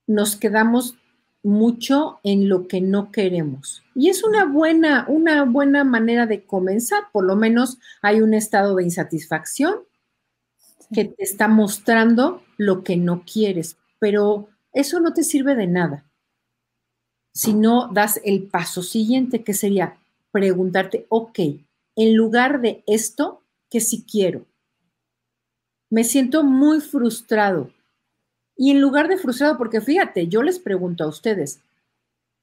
[0.07, 0.97] nos quedamos
[1.43, 3.83] mucho en lo que no queremos.
[3.95, 7.03] Y es una buena, una buena manera de comenzar.
[7.13, 9.75] Por lo menos hay un estado de insatisfacción
[10.95, 16.05] que te está mostrando lo que no quieres, pero eso no te sirve de nada.
[17.35, 19.97] Si no das el paso siguiente, que sería
[20.31, 21.39] preguntarte, ok,
[21.97, 24.47] en lugar de esto, ¿qué sí quiero?
[25.91, 27.71] Me siento muy frustrado
[28.57, 31.61] y en lugar de frustrado, porque fíjate, yo les pregunto a ustedes,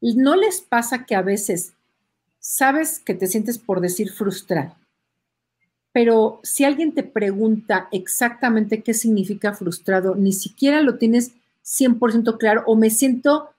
[0.01, 1.73] ¿no les pasa que a veces
[2.39, 4.75] sabes que te sientes por decir frustrado?
[5.91, 11.33] Pero si alguien te pregunta exactamente qué significa frustrado, ni siquiera lo tienes
[11.69, 13.49] 100% claro o me siento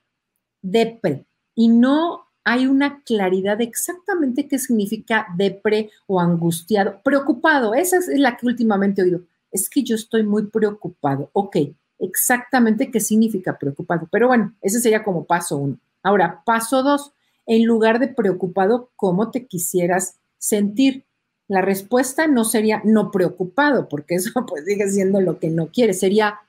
[0.62, 7.99] depre y no hay una claridad de exactamente qué significa depre o angustiado, preocupado, esa
[7.99, 9.20] es la que últimamente he oído.
[9.53, 11.31] Es que yo estoy muy preocupado.
[11.33, 11.57] Ok,
[11.99, 14.09] exactamente qué significa preocupado.
[14.11, 15.79] Pero bueno, ese sería como paso uno.
[16.03, 17.12] Ahora, paso dos,
[17.46, 21.05] en lugar de preocupado, ¿cómo te quisieras sentir?
[21.46, 26.01] La respuesta no sería no preocupado, porque eso pues sigue siendo lo que no quieres.
[26.01, 26.40] Sería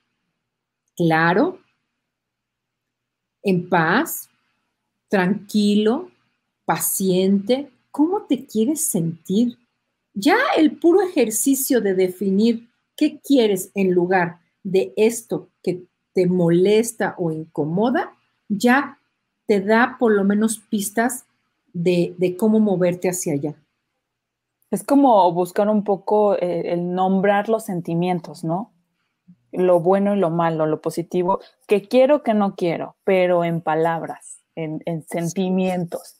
[0.95, 1.59] claro,
[3.43, 4.29] en paz,
[5.09, 6.09] tranquilo,
[6.65, 7.71] paciente.
[7.91, 9.57] ¿Cómo te quieres sentir?
[10.13, 17.15] Ya el puro ejercicio de definir qué quieres en lugar de esto que te molesta
[17.17, 18.13] o incomoda,
[18.49, 18.99] ya
[19.47, 21.25] te da por lo menos pistas
[21.73, 23.55] de, cómo moverte hacia allá.
[24.69, 28.70] Es como buscar un poco eh, el nombrar los sentimientos, ¿no?
[29.51, 34.39] Lo bueno y lo malo, lo positivo, que quiero, que no quiero, pero en palabras,
[34.55, 36.15] en, en sentimientos.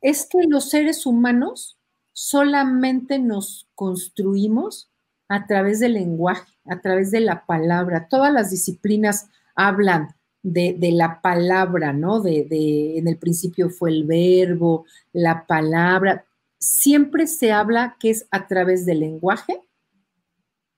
[0.00, 1.78] Es que los seres humanos
[2.12, 4.90] solamente nos construimos
[5.28, 8.08] a través del lenguaje, a través de la palabra.
[8.08, 12.20] Todas las disciplinas hablan de, la palabra, ¿no?
[12.20, 16.24] De, de, en el principio fue el verbo, la palabra.
[16.58, 19.60] Siempre se habla que es a través del lenguaje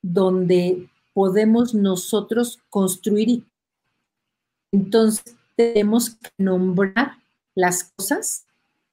[0.01, 0.89] donde
[1.19, 3.45] podemos nosotros construir.
[4.71, 7.17] Entonces, tenemos que nombrar
[7.57, 8.47] las cosas,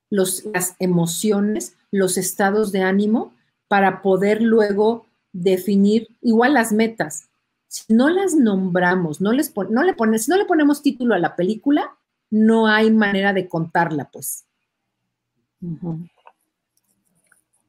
[0.09, 3.31] los, las emociones, los estados de ánimo
[3.67, 7.27] para poder luego definir igual las metas.
[7.67, 11.35] Si no las nombramos, no, les no le si no le ponemos título a la
[11.35, 11.95] película,
[12.31, 14.45] no hay manera de contarla, pues.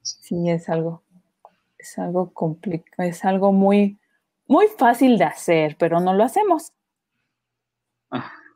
[0.00, 1.02] Sí, es algo,
[1.76, 3.98] es algo complicado, es algo muy,
[4.46, 6.72] muy fácil de hacer, pero no lo hacemos.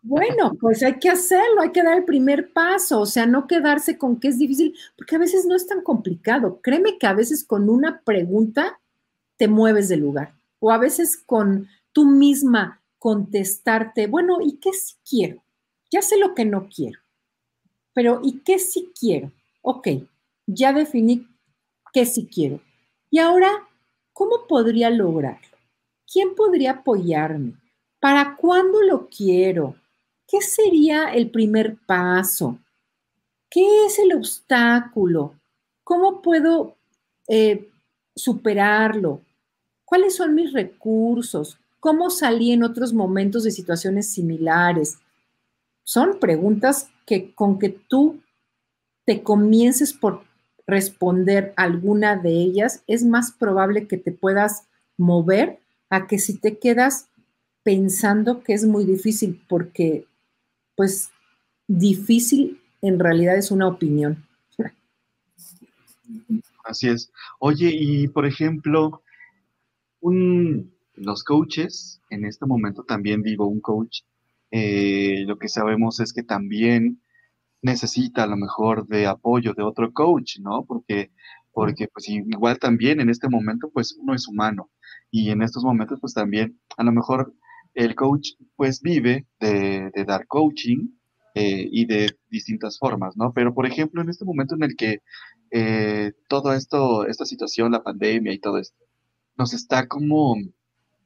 [0.03, 3.99] Bueno, pues hay que hacerlo, hay que dar el primer paso, o sea, no quedarse
[3.99, 6.61] con que es difícil, porque a veces no es tan complicado.
[6.63, 8.81] Créeme que a veces con una pregunta
[9.37, 10.35] te mueves del lugar.
[10.59, 15.43] O a veces con tú misma contestarte, bueno, ¿y qué sí quiero?
[15.91, 17.01] Ya sé lo que no quiero,
[17.95, 19.33] pero ¿y qué sí quiero?
[19.63, 19.89] Ok,
[20.47, 21.27] ya definí
[21.93, 22.61] qué sí quiero.
[23.11, 23.51] Y ahora,
[24.13, 25.50] ¿cómo podría lograrlo?
[26.13, 27.55] ¿Quién podría apoyarme?
[28.01, 29.77] ¿Para cuándo lo quiero?
[30.27, 32.59] ¿Qué sería el primer paso?
[33.49, 35.35] ¿Qué es el obstáculo?
[35.85, 36.77] ¿Cómo puedo
[37.29, 37.69] eh,
[38.17, 39.21] superarlo?
[39.85, 41.59] ¿Cuáles son mis recursos?
[41.79, 44.99] ¿Cómo salí en otros momentos de situaciones similares?
[45.85, 48.21] Son preguntas que con que tú
[49.05, 50.25] te comiences por
[50.67, 55.60] responder alguna de ellas, es más probable que te puedas mover
[55.91, 57.09] a que si te quedas
[57.63, 60.07] pensando que es muy difícil, porque
[60.77, 61.11] pues
[61.67, 64.25] difícil en realidad es una opinión.
[66.65, 67.13] Así es.
[67.41, 69.03] Oye, y por ejemplo,
[70.01, 74.03] un, los coaches, en este momento también digo un coach,
[74.53, 77.03] eh, lo que sabemos es que también
[77.63, 80.65] necesita a lo mejor de apoyo de otro coach, ¿no?
[80.65, 81.11] Porque,
[81.53, 84.71] porque pues igual también en este momento pues uno es humano
[85.11, 87.35] y en estos momentos pues también a lo mejor
[87.75, 90.89] el coach pues vive de, dar coaching
[91.35, 93.33] eh, y de distintas formas, ¿no?
[93.33, 94.99] Pero por ejemplo en este momento en el que
[95.51, 98.85] eh, todo esto, esta situación, la pandemia y todo esto,
[99.37, 100.37] nos está como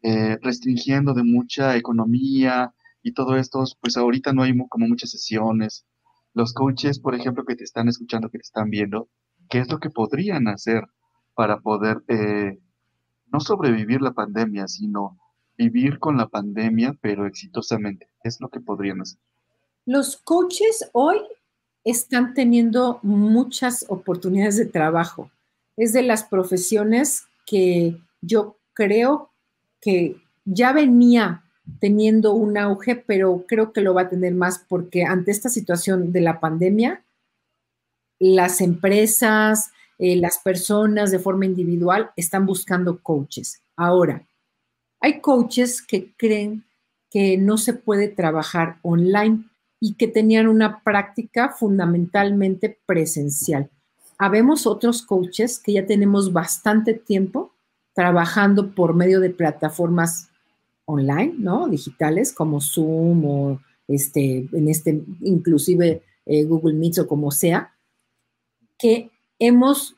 [0.03, 5.87] eh, restringiendo de mucha economía y todo esto, pues ahorita no hay como muchas sesiones.
[6.33, 9.09] Los coaches, por ejemplo, que te están escuchando, que te están viendo,
[9.49, 10.85] ¿qué es lo que podrían hacer
[11.35, 12.03] para poder
[13.35, 15.19] no sobrevivir la pandemia, sino
[15.59, 18.09] vivir con la pandemia, pero exitosamente.
[18.23, 19.19] Es lo que podrían hacer.
[19.87, 21.19] Los coaches hoy
[21.83, 25.33] están teniendo muchas oportunidades de trabajo.
[25.77, 29.31] Es de las profesiones que yo creo
[29.81, 31.43] que ya venía
[31.81, 36.13] teniendo un auge, pero creo que lo va a tener más porque ante esta situación
[36.13, 37.03] de la pandemia,
[38.21, 43.61] las empresas, eh, las personas de forma individual están buscando coaches.
[43.77, 44.27] Ahora,
[45.01, 46.65] hay coaches que creen
[47.11, 49.45] que no se puede trabajar online
[49.79, 53.71] y que tenían una práctica fundamentalmente presencial.
[54.19, 57.53] Habemos otros coaches que ya tenemos bastante tiempo
[57.95, 60.29] trabajando por medio de plataformas
[60.87, 61.69] online, ¿no?
[61.69, 67.75] Digitales como Zoom o este, en este, inclusive eh, Google Meet o como sea,
[68.79, 69.97] que hemos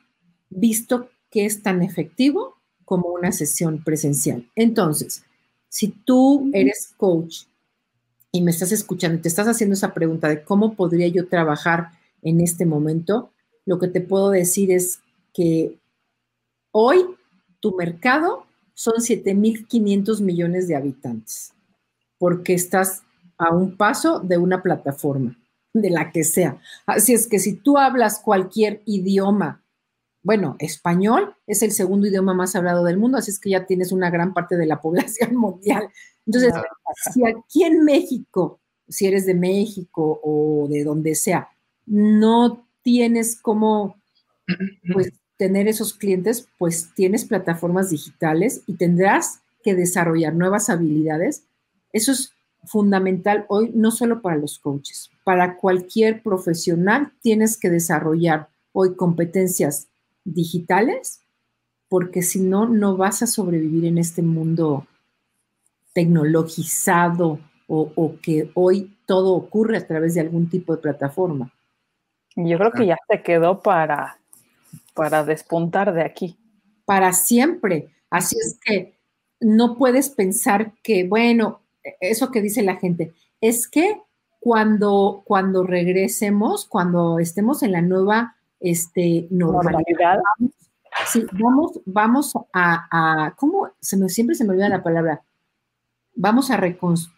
[0.49, 4.49] visto que es tan efectivo como una sesión presencial.
[4.55, 5.23] Entonces,
[5.69, 7.43] si tú eres coach
[8.31, 11.91] y me estás escuchando y te estás haciendo esa pregunta de cómo podría yo trabajar
[12.21, 13.31] en este momento,
[13.65, 15.01] lo que te puedo decir es
[15.33, 15.77] que
[16.71, 17.05] hoy
[17.59, 21.53] tu mercado son 7.500 millones de habitantes,
[22.17, 23.03] porque estás
[23.37, 25.37] a un paso de una plataforma,
[25.81, 26.59] de la que sea.
[26.85, 29.61] Así es que si tú hablas cualquier idioma
[30.27, 33.93] bueno, español es el segundo idioma más hablado del mundo, así es que ya tienes
[33.93, 35.87] una gran parte de la población mundial.
[36.25, 36.53] Entonces,
[37.13, 38.59] si aquí en México,
[38.89, 41.47] si eres de México o de donde sea,
[41.85, 43.95] no tienes cómo
[44.93, 51.43] pues, tener esos clientes, pues tienes plataformas digitales y tendrás que desarrollar nuevas habilidades.
[51.93, 52.33] Eso es
[52.65, 59.87] fundamental hoy, no solo para los coaches, para cualquier profesional tienes que desarrollar hoy competencias
[60.23, 61.21] digitales,
[61.89, 64.85] porque si no, no vas a sobrevivir en este mundo
[65.93, 71.51] tecnologizado o, que hoy todo ocurre a través de algún tipo de plataforma.
[72.35, 74.19] Yo creo que ya se quedó para,
[74.93, 76.37] para despuntar de aquí.
[76.85, 77.89] Para siempre.
[78.09, 78.97] Así es que
[79.39, 81.61] no puedes pensar que, bueno,
[81.99, 84.01] eso que dice la gente, es que
[84.39, 90.19] cuando, cuando regresemos, cuando estemos en la nueva este, normalidad.
[91.11, 93.69] Sí, vamos, vamos a, ¿cómo?
[93.79, 95.21] Se me, siempre se me olvida la palabra.
[96.15, 97.15] Vamos a reconstruir,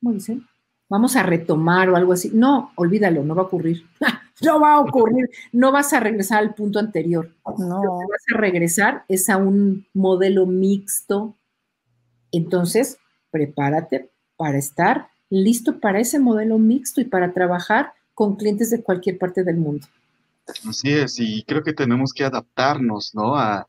[0.00, 0.46] ¿cómo dicen?
[0.88, 2.30] Vamos a retomar o algo así.
[2.32, 3.84] No, olvídalo, no va a ocurrir.
[4.42, 5.28] no va a ocurrir.
[5.52, 7.34] No vas a regresar al punto anterior.
[7.58, 7.82] No.
[7.82, 11.36] Lo que vas a regresar es a un modelo mixto.
[12.30, 12.98] Entonces,
[13.30, 19.18] prepárate para estar listo para ese modelo mixto y para trabajar con clientes de cualquier
[19.18, 19.86] parte del mundo.
[20.66, 23.36] Así es, y creo que tenemos que adaptarnos, ¿no?
[23.36, 23.68] A,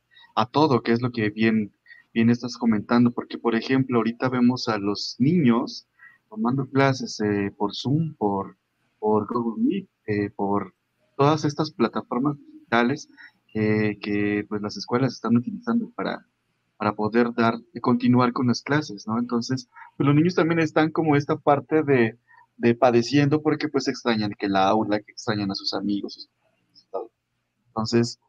[0.51, 1.73] todo, que es lo que bien,
[2.13, 5.85] bien estás comentando, porque por ejemplo, ahorita vemos a los niños
[6.29, 8.57] tomando clases eh, por Zoom, por,
[8.99, 10.73] por Google Meet, eh, por
[11.17, 13.09] todas estas plataformas digitales
[13.51, 16.25] que pues las escuelas están utilizando para,
[16.79, 19.19] para poder dar, continuar con las clases, ¿no?
[19.19, 22.17] Entonces, pues los niños también están como esta parte de,
[22.55, 26.29] de padeciendo porque pues extrañan que la aula, que extrañan a sus amigos,
[27.79, 28.19] entonces,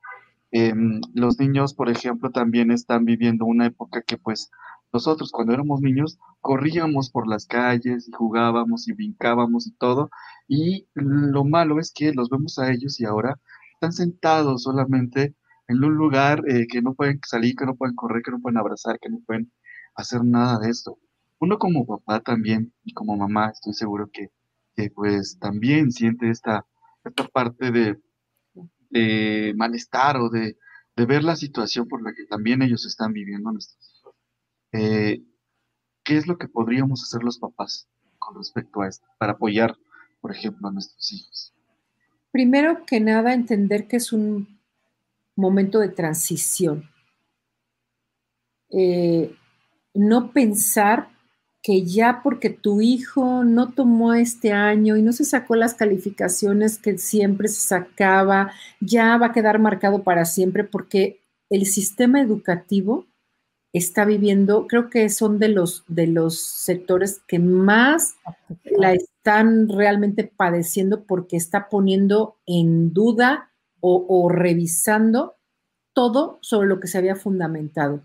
[0.51, 4.51] em, los niños, por ejemplo, también están viviendo una época que pues
[4.92, 10.11] nosotros cuando éramos niños corríamos por las calles y jugábamos y brincábamos y todo.
[10.48, 13.38] Y lo malo es que los vemos a ellos y ahora
[13.74, 15.34] están sentados solamente
[15.70, 18.58] en un lugar eh, que no pueden salir, que no pueden correr, que no pueden
[18.58, 19.52] abrazar, que no pueden
[19.94, 20.98] hacer nada de esto.
[21.38, 24.30] Uno como papá también y como mamá estoy seguro que,
[24.94, 26.66] pues también siente esta,
[27.04, 28.00] esta parte de,
[28.88, 30.56] de malestar o de,
[30.96, 34.14] de, ver la situación por la que también ellos están viviendo nuestros hijos.
[34.72, 35.22] Eh,
[36.02, 39.76] ¿Qué es lo que podríamos hacer los papás con respecto a esto para apoyar,
[40.22, 41.54] por ejemplo, a nuestros hijos?
[42.32, 44.59] Primero que nada, entender que es un
[45.41, 46.91] momento de transición.
[48.70, 49.34] Eh,
[49.95, 51.09] no pensar
[51.62, 56.78] que ya porque tu hijo no tomó este año y no se sacó las calificaciones
[56.78, 61.20] que siempre se sacaba, ya va a quedar marcado para siempre porque
[61.51, 63.07] el sistema educativo
[63.72, 68.16] está viviendo, creo que son de los, de los sectores que más
[68.64, 73.49] la están realmente padeciendo porque está poniendo en duda
[73.80, 75.36] o, revisando
[75.92, 78.02] todo sobre lo que se había fundamentado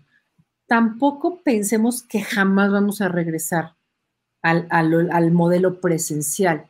[0.66, 3.74] tampoco pensemos que jamás vamos a regresar
[4.42, 6.68] al, modelo presencial.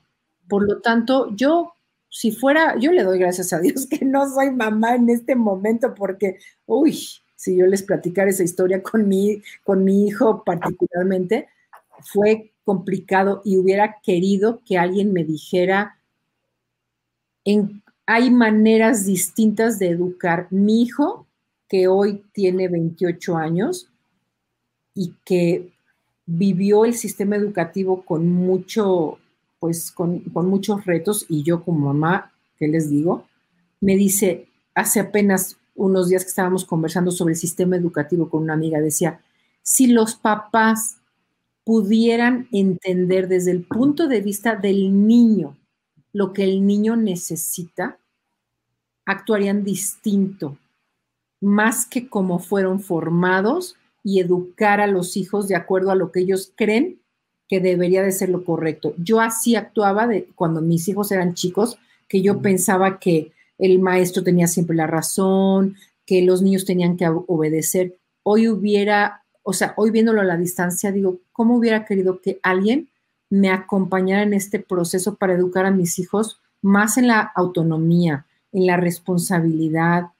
[0.48, 1.74] Por lo tanto, yo,
[2.08, 5.94] si fuera, yo le doy gracias a Dios que no soy mamá en este momento
[5.94, 6.98] porque, uy,
[7.34, 11.48] si yo les platicara esa historia con mi, con mi hijo particularmente,
[12.00, 15.98] fue complicado y hubiera querido que alguien me dijera,
[17.44, 20.46] en, hay maneras distintas de educar.
[20.50, 21.26] Mi hijo
[21.68, 23.88] que hoy tiene 28 años
[24.94, 25.72] y que
[26.24, 29.18] vivió el sistema educativo con mucho,
[29.58, 33.26] pues con, muchos retos y yo como mamá, ¿qué les digo?
[33.80, 38.54] Me dice, hace apenas unos días que estábamos conversando sobre el sistema educativo con una
[38.54, 39.20] amiga, decía,
[39.62, 40.98] si los papás
[41.64, 45.56] pudieran entender desde el punto de vista del niño
[46.16, 47.98] lo que el niño necesita,
[49.04, 50.56] actuarían distinto
[51.42, 56.20] más que como fueron formados y educar a los hijos de acuerdo a lo que
[56.20, 57.02] ellos creen
[57.48, 58.94] que debería de ser lo correcto.
[58.96, 64.24] Yo así actuaba de, cuando mis hijos eran chicos, que yo pensaba que el maestro
[64.24, 67.98] tenía siempre la razón, que los niños tenían que obedecer.
[68.22, 72.88] Hoy hubiera, o sea, hoy viéndolo a la distancia, digo, ¿cómo hubiera querido que alguien
[73.30, 78.66] me acompañara en este proceso para educar a mis hijos más en la autonomía, en
[78.66, 80.10] la responsabilidad,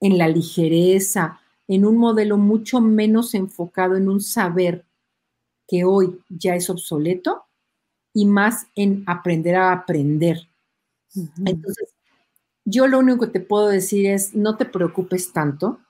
[0.00, 4.84] en la ligereza, en un modelo mucho menos enfocado en un saber
[5.68, 7.44] que hoy ya es obsoleto
[8.12, 10.48] y más en aprender a aprender.
[11.46, 11.94] Entonces,
[12.64, 15.80] yo lo único que te puedo decir es, no te preocupes tanto,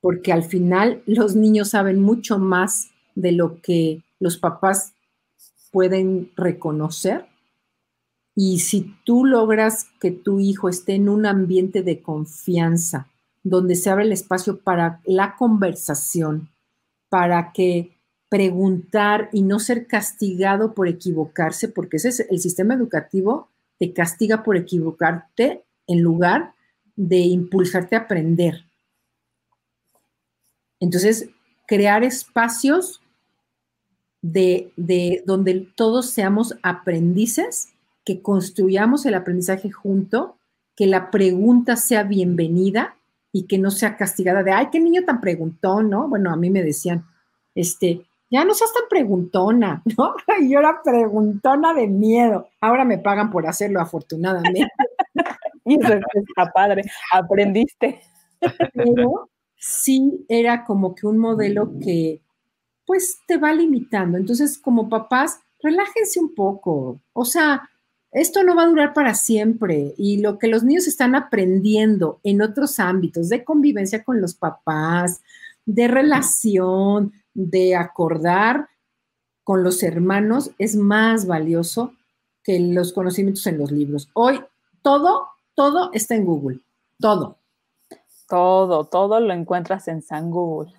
[0.00, 4.94] porque al final los niños saben mucho más de lo que los papás
[5.70, 7.26] pueden reconocer.
[8.34, 13.08] Y si tú logras que tu hijo esté en un ambiente de confianza,
[13.42, 16.50] donde se abre el espacio para la conversación,
[17.08, 17.96] para que
[18.28, 23.48] preguntar y no ser castigado por equivocarse, porque ese es el sistema educativo,
[23.78, 26.54] te castiga por equivocarte en lugar
[26.94, 28.64] de impulsarte a aprender.
[30.78, 31.28] Entonces,
[31.66, 32.99] crear espacios
[34.22, 37.72] de, de, donde todos seamos aprendices,
[38.04, 40.36] que construyamos el aprendizaje junto,
[40.76, 42.96] que la pregunta sea bienvenida
[43.32, 46.08] y que no sea castigada de, ay, qué niño tan preguntón, ¿no?
[46.08, 47.04] Bueno, a mí me decían,
[47.54, 50.14] este, ya no seas tan preguntona, ¿no?
[50.40, 52.48] Y yo era preguntona de miedo.
[52.60, 54.68] Ahora me pagan por hacerlo, afortunadamente.
[55.64, 58.00] y eso está padre, aprendiste.
[58.72, 62.22] Pero sí era como que un modelo que,
[62.90, 64.18] pues, te va limitando.
[64.18, 67.00] Entonces, como papás, relájense un poco.
[67.12, 67.70] O sea,
[68.10, 72.42] esto no va a durar para siempre y lo que los niños están aprendiendo en
[72.42, 75.22] otros ámbitos de convivencia con los papás,
[75.64, 78.68] de relación, de acordar
[79.44, 81.94] con los hermanos es más valioso
[82.42, 84.08] que los conocimientos en los libros.
[84.14, 84.40] Hoy
[84.82, 86.58] todo, todo está en Google,
[86.98, 87.38] todo.
[88.28, 90.72] Todo, todo lo encuentras en San Google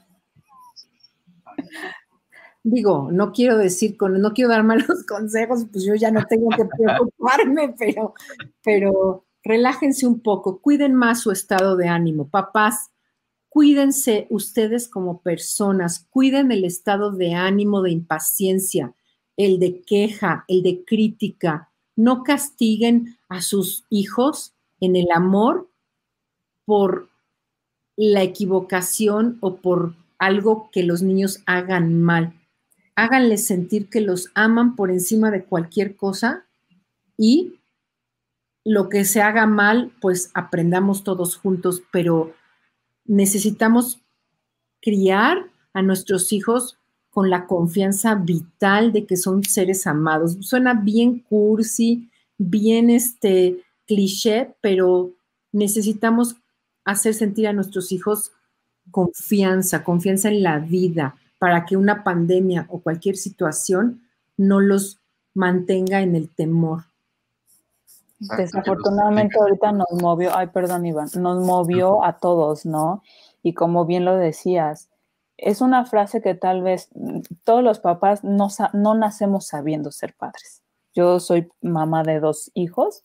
[2.64, 6.50] digo, no quiero decir, con, no quiero dar malos consejos, pues yo ya no tengo
[6.50, 8.14] que preocuparme, pero,
[8.64, 12.30] pero relájense un poco, cuiden más su estado de ánimo.
[12.30, 12.92] Papás,
[13.50, 18.94] cuídense ustedes como personas, cuiden el estado de ánimo de impaciencia,
[19.38, 21.70] el de queja, el de crítica.
[21.96, 25.70] No castiguen a sus hijos en el amor
[26.66, 27.10] por
[27.98, 32.41] la equivocación o por algo que los niños hagan mal
[33.02, 36.46] háganles sentir que los aman por encima de cualquier cosa
[37.18, 37.56] y
[38.64, 42.36] lo que se haga mal, pues aprendamos todos juntos, pero
[43.06, 44.02] necesitamos
[44.82, 46.78] criar a nuestros hijos
[47.10, 50.38] con la confianza vital de que son seres amados.
[50.42, 55.12] Suena bien cursi, bien este cliché, pero
[55.52, 56.36] necesitamos
[56.86, 58.32] hacer sentir a nuestros hijos
[58.92, 64.04] confianza, confianza en la vida, para que una pandemia o cualquier situación
[64.38, 65.00] no los
[65.34, 66.84] mantenga en el temor.
[68.20, 73.02] Desafortunadamente ahorita nos movió, ay perdón Iván, nos movió a todos, ¿no?
[73.42, 74.92] Y como bien lo decías,
[75.36, 76.90] es una frase que tal vez
[77.44, 80.62] todos los papás no, no nacemos sabiendo ser padres.
[80.94, 83.02] Yo soy mamá de dos hijos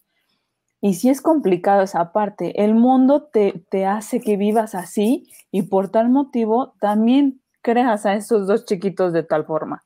[0.83, 2.63] y sí es complicado esa parte.
[2.63, 8.15] El mundo te, te hace que vivas así y por tal motivo también creas a
[8.15, 9.85] esos dos chiquitos de tal forma.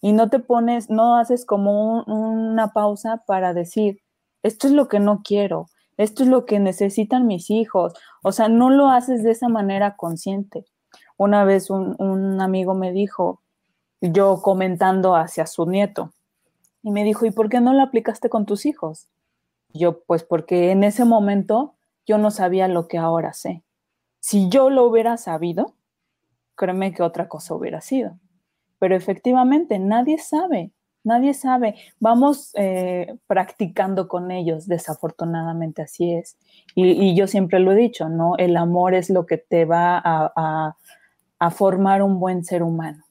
[0.00, 4.00] Y no te pones, no haces como una pausa para decir,
[4.42, 5.66] esto es lo que no quiero,
[5.96, 7.92] esto es lo que necesitan mis hijos.
[8.24, 10.64] O sea, no lo haces de esa manera consciente.
[11.16, 13.42] Una vez un, un amigo me dijo,
[14.00, 16.12] yo comentando hacia su nieto,
[16.82, 19.06] y me dijo, ¿y por qué no lo aplicaste con tus hijos?
[19.72, 21.76] Yo, pues porque en ese momento
[22.06, 23.62] yo no sabía lo que ahora sé.
[24.18, 25.76] Si yo lo hubiera sabido,
[26.60, 28.18] créeme que otra cosa hubiera sido.
[28.78, 31.74] Pero efectivamente, nadie sabe, nadie sabe.
[32.00, 36.36] Vamos eh, practicando con ellos, desafortunadamente así es.
[36.74, 38.36] Y, yo siempre lo he dicho, ¿no?
[38.36, 40.76] El amor es lo que te va a,
[41.38, 43.04] a formar un buen ser humano.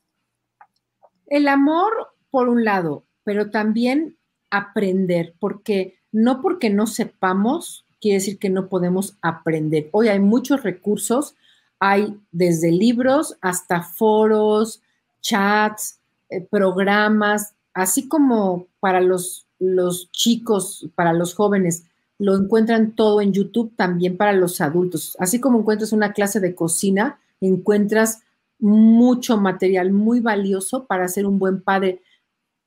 [1.26, 1.92] El amor,
[2.30, 4.16] por un lado, pero también
[4.52, 9.90] aprender, porque no porque no sepamos, quiere decir que no podemos aprender.
[9.92, 11.36] Hoy hay muchos recursos,
[11.80, 14.82] hay desde libros hasta foros,
[15.22, 16.00] chats,
[16.30, 21.86] eh, programas, así como para los, los chicos, para los jóvenes,
[22.18, 25.16] lo encuentran todo en YouTube, también para los adultos.
[25.20, 28.20] Así como encuentras una clase de cocina, encuentras
[28.60, 32.02] mucho material muy valioso para ser un buen padre,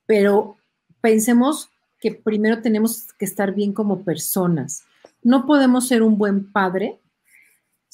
[0.07, 0.57] pero
[1.01, 4.83] pensemos que primero tenemos que estar bien como personas.
[5.21, 6.99] No podemos ser un buen padre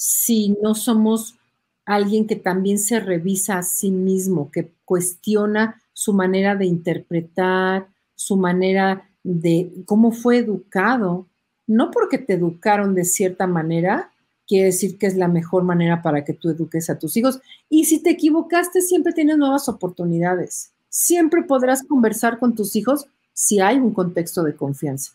[0.01, 1.35] si no somos
[1.83, 8.37] alguien que también se revisa a sí mismo, que cuestiona su manera de interpretar, su
[8.37, 11.27] manera de cómo fue educado.
[11.67, 14.09] No porque te educaron de cierta manera,
[14.47, 17.41] quiere decir que es la mejor manera para que tú eduques a tus hijos.
[17.67, 20.71] Y si te equivocaste, siempre tienes nuevas oportunidades.
[20.87, 25.11] Siempre podrás conversar con tus hijos si hay un contexto de confianza.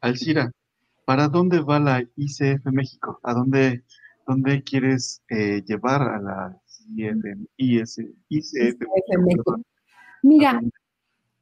[0.00, 0.50] Alcira,
[1.04, 3.20] ¿para dónde va la ICF México?
[3.22, 3.84] ¿A dónde,
[4.26, 6.60] dónde quieres eh, llevar a la
[7.56, 7.98] ICF
[9.18, 9.60] México?
[10.22, 10.60] Mira,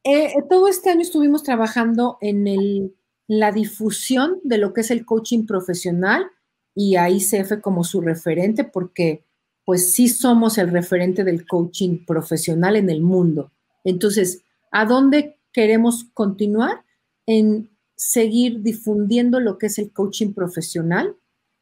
[0.04, 2.94] eh, todo este año estuvimos trabajando en el,
[3.26, 6.26] la difusión de lo que es el coaching profesional
[6.74, 9.24] y a ICF como su referente, porque
[9.64, 13.52] pues sí somos el referente del coaching profesional en el mundo.
[13.84, 14.42] Entonces,
[14.72, 16.84] ¿a dónde queremos continuar?
[17.26, 17.69] En
[18.00, 21.16] seguir difundiendo lo que es el coaching profesional,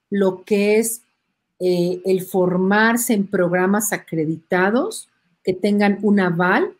[0.09, 1.03] lo que es
[1.59, 5.09] eh, el formarse en programas acreditados
[5.43, 6.76] que tengan un aval,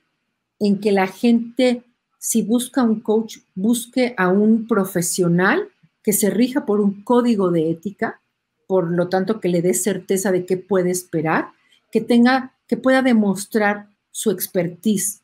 [0.61, 1.83] en que la gente,
[2.21, 5.69] si busca un coach, busque a un profesional
[6.05, 8.21] que se rija por un código de ética,
[8.69, 11.49] por lo tanto que le dé certeza de qué puede esperar,
[11.91, 15.23] que tenga, que pueda demostrar su expertise,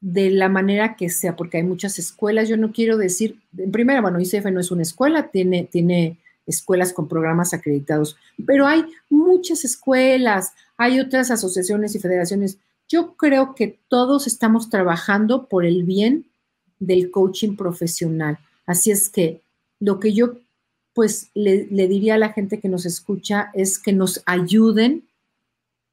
[0.00, 4.00] de la manera que sea, porque hay muchas escuelas, yo no quiero decir, en primera,
[4.00, 9.64] bueno, ICF no es una escuela, tiene, tiene escuelas con programas acreditados, pero hay muchas
[9.64, 12.58] escuelas, hay otras asociaciones y federaciones.
[12.88, 16.24] Yo creo que todos estamos trabajando por el bien
[16.78, 18.38] del coaching profesional.
[18.66, 19.42] Así es que
[19.78, 20.38] lo que yo
[20.94, 25.04] pues le, le diría a la gente que nos escucha es que nos ayuden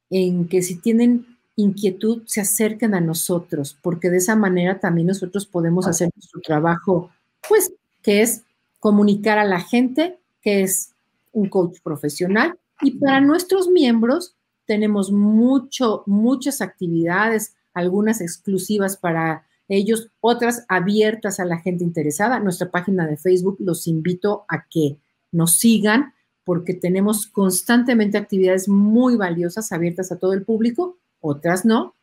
[0.09, 5.45] en que si tienen inquietud se acerquen a nosotros, porque de esa manera también nosotros
[5.45, 7.11] podemos hacer nuestro trabajo,
[7.49, 8.43] pues, que es
[8.79, 10.91] comunicar a la gente que es
[11.33, 12.57] un coach profesional.
[12.81, 14.35] Y para nuestros miembros
[14.65, 22.39] tenemos mucho, muchas actividades, algunas exclusivas para ellos, otras abiertas a la gente interesada.
[22.39, 24.97] Nuestra página de Facebook los invito a que
[25.31, 31.93] nos sigan porque tenemos constantemente actividades muy valiosas abiertas a todo el público otras no,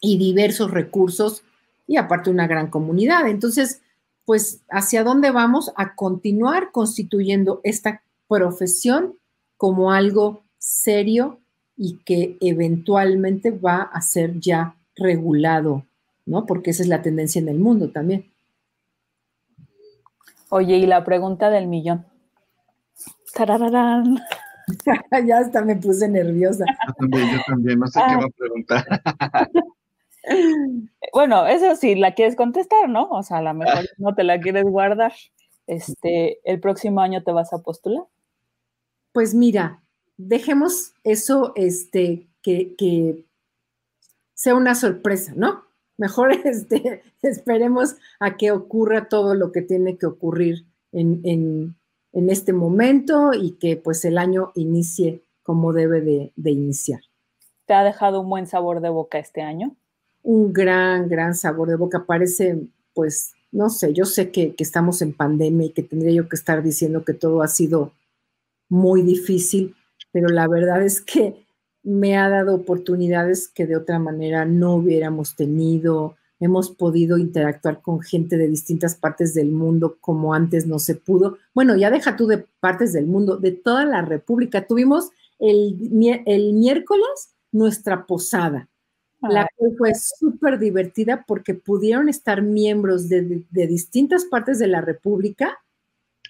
[0.00, 1.42] y diversos recursos
[1.86, 3.28] y aparte una gran comunidad.
[3.28, 3.80] Entonces,
[4.24, 5.72] pues, ¿hacia dónde vamos?
[5.76, 9.14] A continuar constituyendo esta profesión
[9.56, 11.38] como algo serio
[11.76, 15.84] y que eventualmente va a ser ya regulado,
[16.24, 16.46] ¿no?
[16.46, 18.30] Porque esa es la tendencia en el mundo también.
[20.48, 22.04] Oye, y la pregunta del millón.
[23.34, 24.22] Tarararán.
[25.26, 26.64] ya hasta me puse nerviosa.
[26.86, 28.18] Yo también, yo también, no sé qué ah.
[28.18, 28.84] va a preguntar.
[31.12, 33.08] bueno, eso sí, la quieres contestar, ¿no?
[33.10, 35.12] O sea, a lo mejor no te la quieres guardar.
[35.66, 38.04] Este, ¿el próximo año te vas a postular?
[39.12, 39.82] Pues mira,
[40.16, 43.24] dejemos eso, este, que, que
[44.34, 45.64] sea una sorpresa, ¿no?
[45.96, 51.76] Mejor este, esperemos a que ocurra todo lo que tiene que ocurrir en, en,
[52.16, 57.00] en este momento y que pues el año inicie como debe de, de iniciar.
[57.66, 59.76] ¿Te ha dejado un buen sabor de boca este año?
[60.22, 62.06] Un gran, gran sabor de boca.
[62.06, 62.58] Parece,
[62.94, 66.36] pues, no sé, yo sé que, que estamos en pandemia y que tendría yo que
[66.36, 67.92] estar diciendo que todo ha sido
[68.70, 69.76] muy difícil,
[70.10, 71.44] pero la verdad es que
[71.82, 78.00] me ha dado oportunidades que de otra manera no hubiéramos tenido, hemos podido interactuar con
[78.00, 81.38] gente de distintas partes del mundo como antes no se pudo.
[81.54, 84.66] Bueno, ya deja tú de partes del mundo, de toda la República.
[84.66, 85.78] Tuvimos el,
[86.26, 88.68] el miércoles nuestra posada,
[89.22, 94.82] la cual fue súper divertida porque pudieron estar miembros de, de distintas partes de la
[94.82, 95.58] República.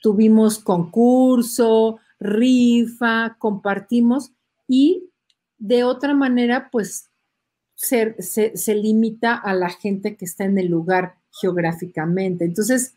[0.03, 4.31] Tuvimos concurso, rifa, compartimos
[4.69, 5.11] y
[5.59, 7.11] de otra manera, pues
[7.77, 12.45] se, limita a la gente que está en el lugar geográficamente.
[12.45, 12.95] Entonces,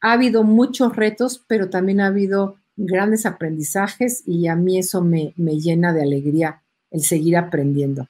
[0.00, 5.32] ha habido muchos retos, pero también ha habido grandes aprendizajes y a mí eso me,
[5.36, 8.08] llena de alegría el seguir aprendiendo.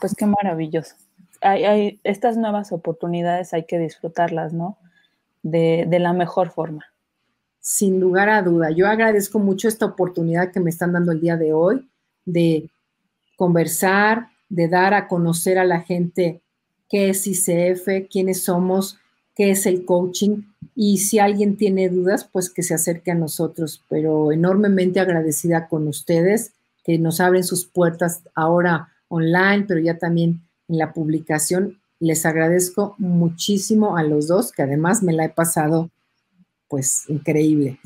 [0.00, 0.94] pues qué maravilloso.
[1.40, 4.76] Hay, estas nuevas oportunidades hay que disfrutarlas, ¿no?
[5.42, 6.84] De, de, la mejor forma.
[7.60, 8.70] Sin lugar a duda.
[8.70, 11.88] Yo agradezco mucho esta oportunidad que me están dando el día de hoy
[12.24, 12.68] de
[13.36, 16.40] conversar, de dar a conocer a la gente
[16.88, 18.98] qué es ICF, quiénes somos,
[19.34, 20.42] qué es el coaching
[20.74, 23.84] y si alguien tiene dudas, pues que se acerque a nosotros.
[23.88, 26.52] Pero enormemente agradecida con ustedes
[26.84, 31.80] que nos abren sus puertas ahora online, pero ya también en la publicación.
[32.00, 35.90] Les agradezco muchísimo a los dos, que además me la he pasado
[36.68, 37.80] pues increíble.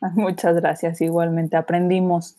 [0.14, 2.36] Muchas gracias, igualmente aprendimos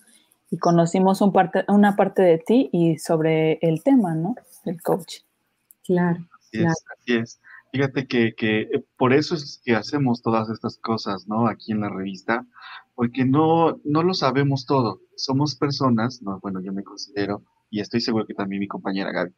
[0.52, 4.36] y conocimos un parte, una parte de ti y sobre el tema, ¿no?
[4.66, 5.20] El coach.
[5.84, 6.28] Claro.
[6.40, 7.42] Así es, así es.
[7.72, 11.48] Fíjate que, que, eh, por eso es que hacemos todas estas cosas, ¿no?
[11.48, 12.48] Aquí en la revista,
[12.96, 15.02] porque no, no lo sabemos todo.
[15.16, 19.34] Somos personas, no, bueno, yo me considero, y estoy seguro que también mi compañera Gaby,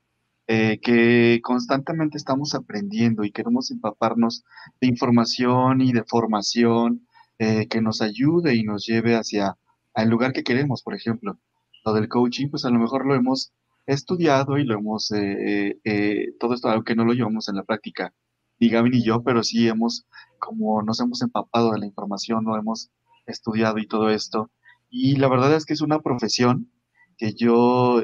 [0.47, 4.43] eh, que constantemente estamos aprendiendo y queremos empaparnos
[4.80, 7.07] de información y de formación
[7.38, 9.57] eh, que nos ayude y nos lleve hacia
[9.94, 11.39] al lugar que queremos, por ejemplo.
[11.86, 13.54] Lo del coaching, pues a lo mejor lo hemos
[13.86, 17.64] estudiado y lo hemos, eh, eh, eh, todo esto, aunque no lo llevamos en la
[17.64, 18.14] práctica,
[18.60, 20.06] ni Gaby ni yo, pero sí hemos,
[20.39, 22.92] como nos hemos empapado de la información, lo hemos
[23.26, 24.52] estudiado y todo esto.
[24.89, 26.72] Y la verdad es que es una profesión
[27.18, 28.04] que yo,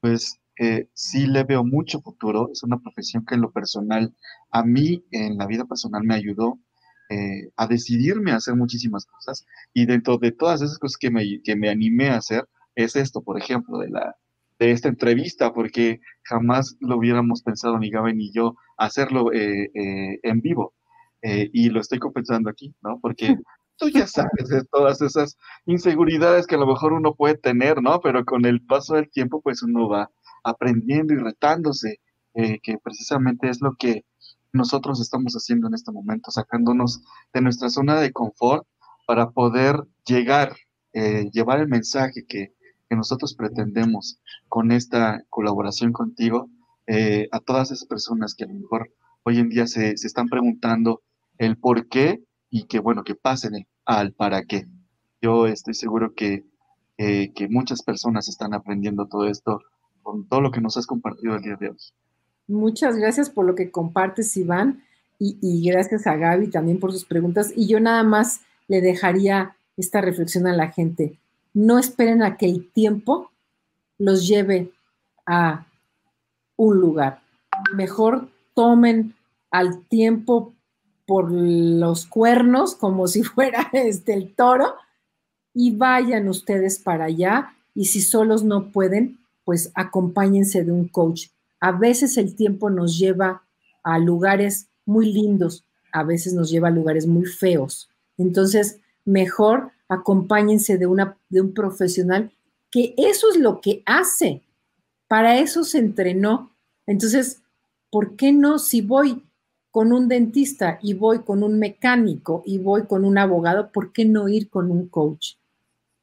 [0.00, 0.40] pues,
[0.94, 2.50] sí le veo mucho futuro.
[2.52, 4.14] Es una profesión que en lo personal,
[4.50, 6.58] a mí, en la vida personal, me ayudó
[7.12, 9.44] eh, a decidirme a hacer muchísimas cosas.
[9.74, 13.20] Y dentro de todas esas cosas que me, que me animé a hacer, es esto,
[13.20, 14.14] por ejemplo, de, la,
[14.60, 20.20] de esta entrevista, porque jamás lo hubiéramos pensado ni Gaby ni yo hacerlo eh, eh,
[20.22, 20.72] en vivo.
[21.22, 23.00] y lo estoy compensando aquí, ¿no?
[23.00, 23.36] Porque
[23.76, 25.36] tú ya sabes de todas esas
[25.66, 28.00] inseguridades que a lo mejor uno puede tener, ¿no?
[28.00, 30.12] Pero con el paso del tiempo, pues uno va
[30.44, 31.98] aprendiendo y retándose,
[32.34, 34.04] que precisamente es lo que
[34.52, 38.66] nosotros estamos haciendo en este momento, sacándonos de nuestra zona de confort
[39.06, 39.76] para poder
[40.06, 40.56] llegar,
[40.92, 42.54] eh, llevar el mensaje que,
[42.92, 46.50] nosotros pretendemos con esta colaboración contigo
[46.88, 48.92] eh, a todas esas personas que a lo mejor
[49.22, 51.00] hoy en día se, están preguntando
[51.38, 52.20] el por qué
[52.50, 54.66] y que bueno, que pasen al para qué.
[55.22, 56.44] Yo estoy seguro que,
[56.98, 59.60] eh, que muchas personas están aprendiendo todo esto
[60.02, 61.76] con todo lo que nos has compartido el día de hoy.
[62.50, 64.82] Muchas gracias por lo que compartes, Iván,
[65.20, 67.52] y, gracias a Gaby también por sus preguntas.
[67.54, 71.16] Y yo nada más le dejaría esta reflexión a la gente.
[71.54, 73.30] No esperen a que el tiempo
[73.98, 74.72] los lleve
[75.26, 75.66] a
[76.56, 77.22] un lugar.
[77.74, 79.14] Mejor tomen
[79.52, 80.52] al tiempo
[81.06, 84.74] por los cuernos, como si fuera este, el toro,
[85.54, 87.54] y vayan ustedes para allá.
[87.76, 91.28] Y si solos no pueden, pues acompáñense de un coach
[91.60, 93.44] a veces el tiempo nos lleva
[93.82, 97.88] a lugares muy lindos, a veces nos lleva a lugares muy feos.
[98.18, 102.32] Entonces, mejor acompáñense de, un profesional
[102.70, 104.42] que eso es lo que hace.
[105.08, 106.52] Para eso se entrenó.
[106.86, 107.42] Entonces,
[107.90, 109.24] ¿por qué no si voy
[109.70, 114.04] con un dentista y voy con un mecánico y voy con un abogado, ¿por qué
[114.04, 115.34] no ir con un coach?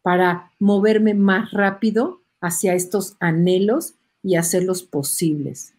[0.07, 3.95] para moverme más rápido hacia estos anhelos
[4.27, 5.73] y hacerlos posibles.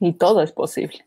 [0.00, 1.04] Y todo es posible.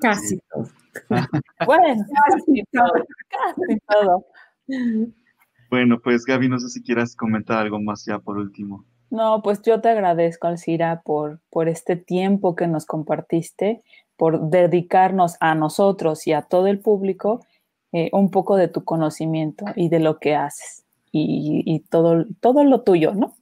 [0.00, 0.70] Casi todo.
[1.66, 2.92] bueno, casi todo.
[3.28, 4.24] Casi todo.
[5.68, 8.86] Bueno, pues Gaby, no sé si quieras comentar algo más ya por último.
[9.10, 13.82] No, pues yo te agradezco, Alcira, por, por este tiempo que nos compartiste,
[14.16, 17.44] por dedicarnos a nosotros y a todo el público
[17.92, 22.64] eh, un poco de tu conocimiento y de lo que haces y, y, todo, todo
[22.64, 23.34] lo tuyo, ¿no?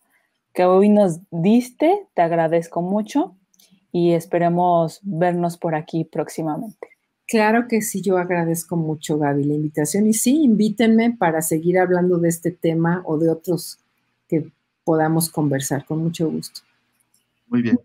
[0.58, 3.36] Que hoy nos diste, te agradezco mucho
[3.92, 6.88] y esperemos vernos por aquí próximamente.
[7.28, 10.08] Claro que sí, yo agradezco mucho, Gaby, la invitación.
[10.08, 13.78] Y sí, invítenme para seguir hablando de este tema o de otros
[14.28, 14.50] que
[14.82, 16.62] podamos conversar, con mucho gusto.
[17.46, 17.78] Muy bien.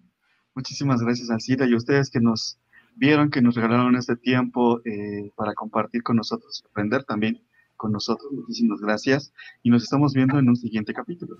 [0.56, 2.58] Muchísimas gracias, Alcira, y a ustedes que nos
[2.96, 7.40] vieron, que nos regalaron este tiempo eh, para compartir con nosotros, aprender también
[7.78, 8.32] con nosotros.
[8.32, 11.38] Muchísimas gracias y nos estamos viendo en un siguiente capítulo.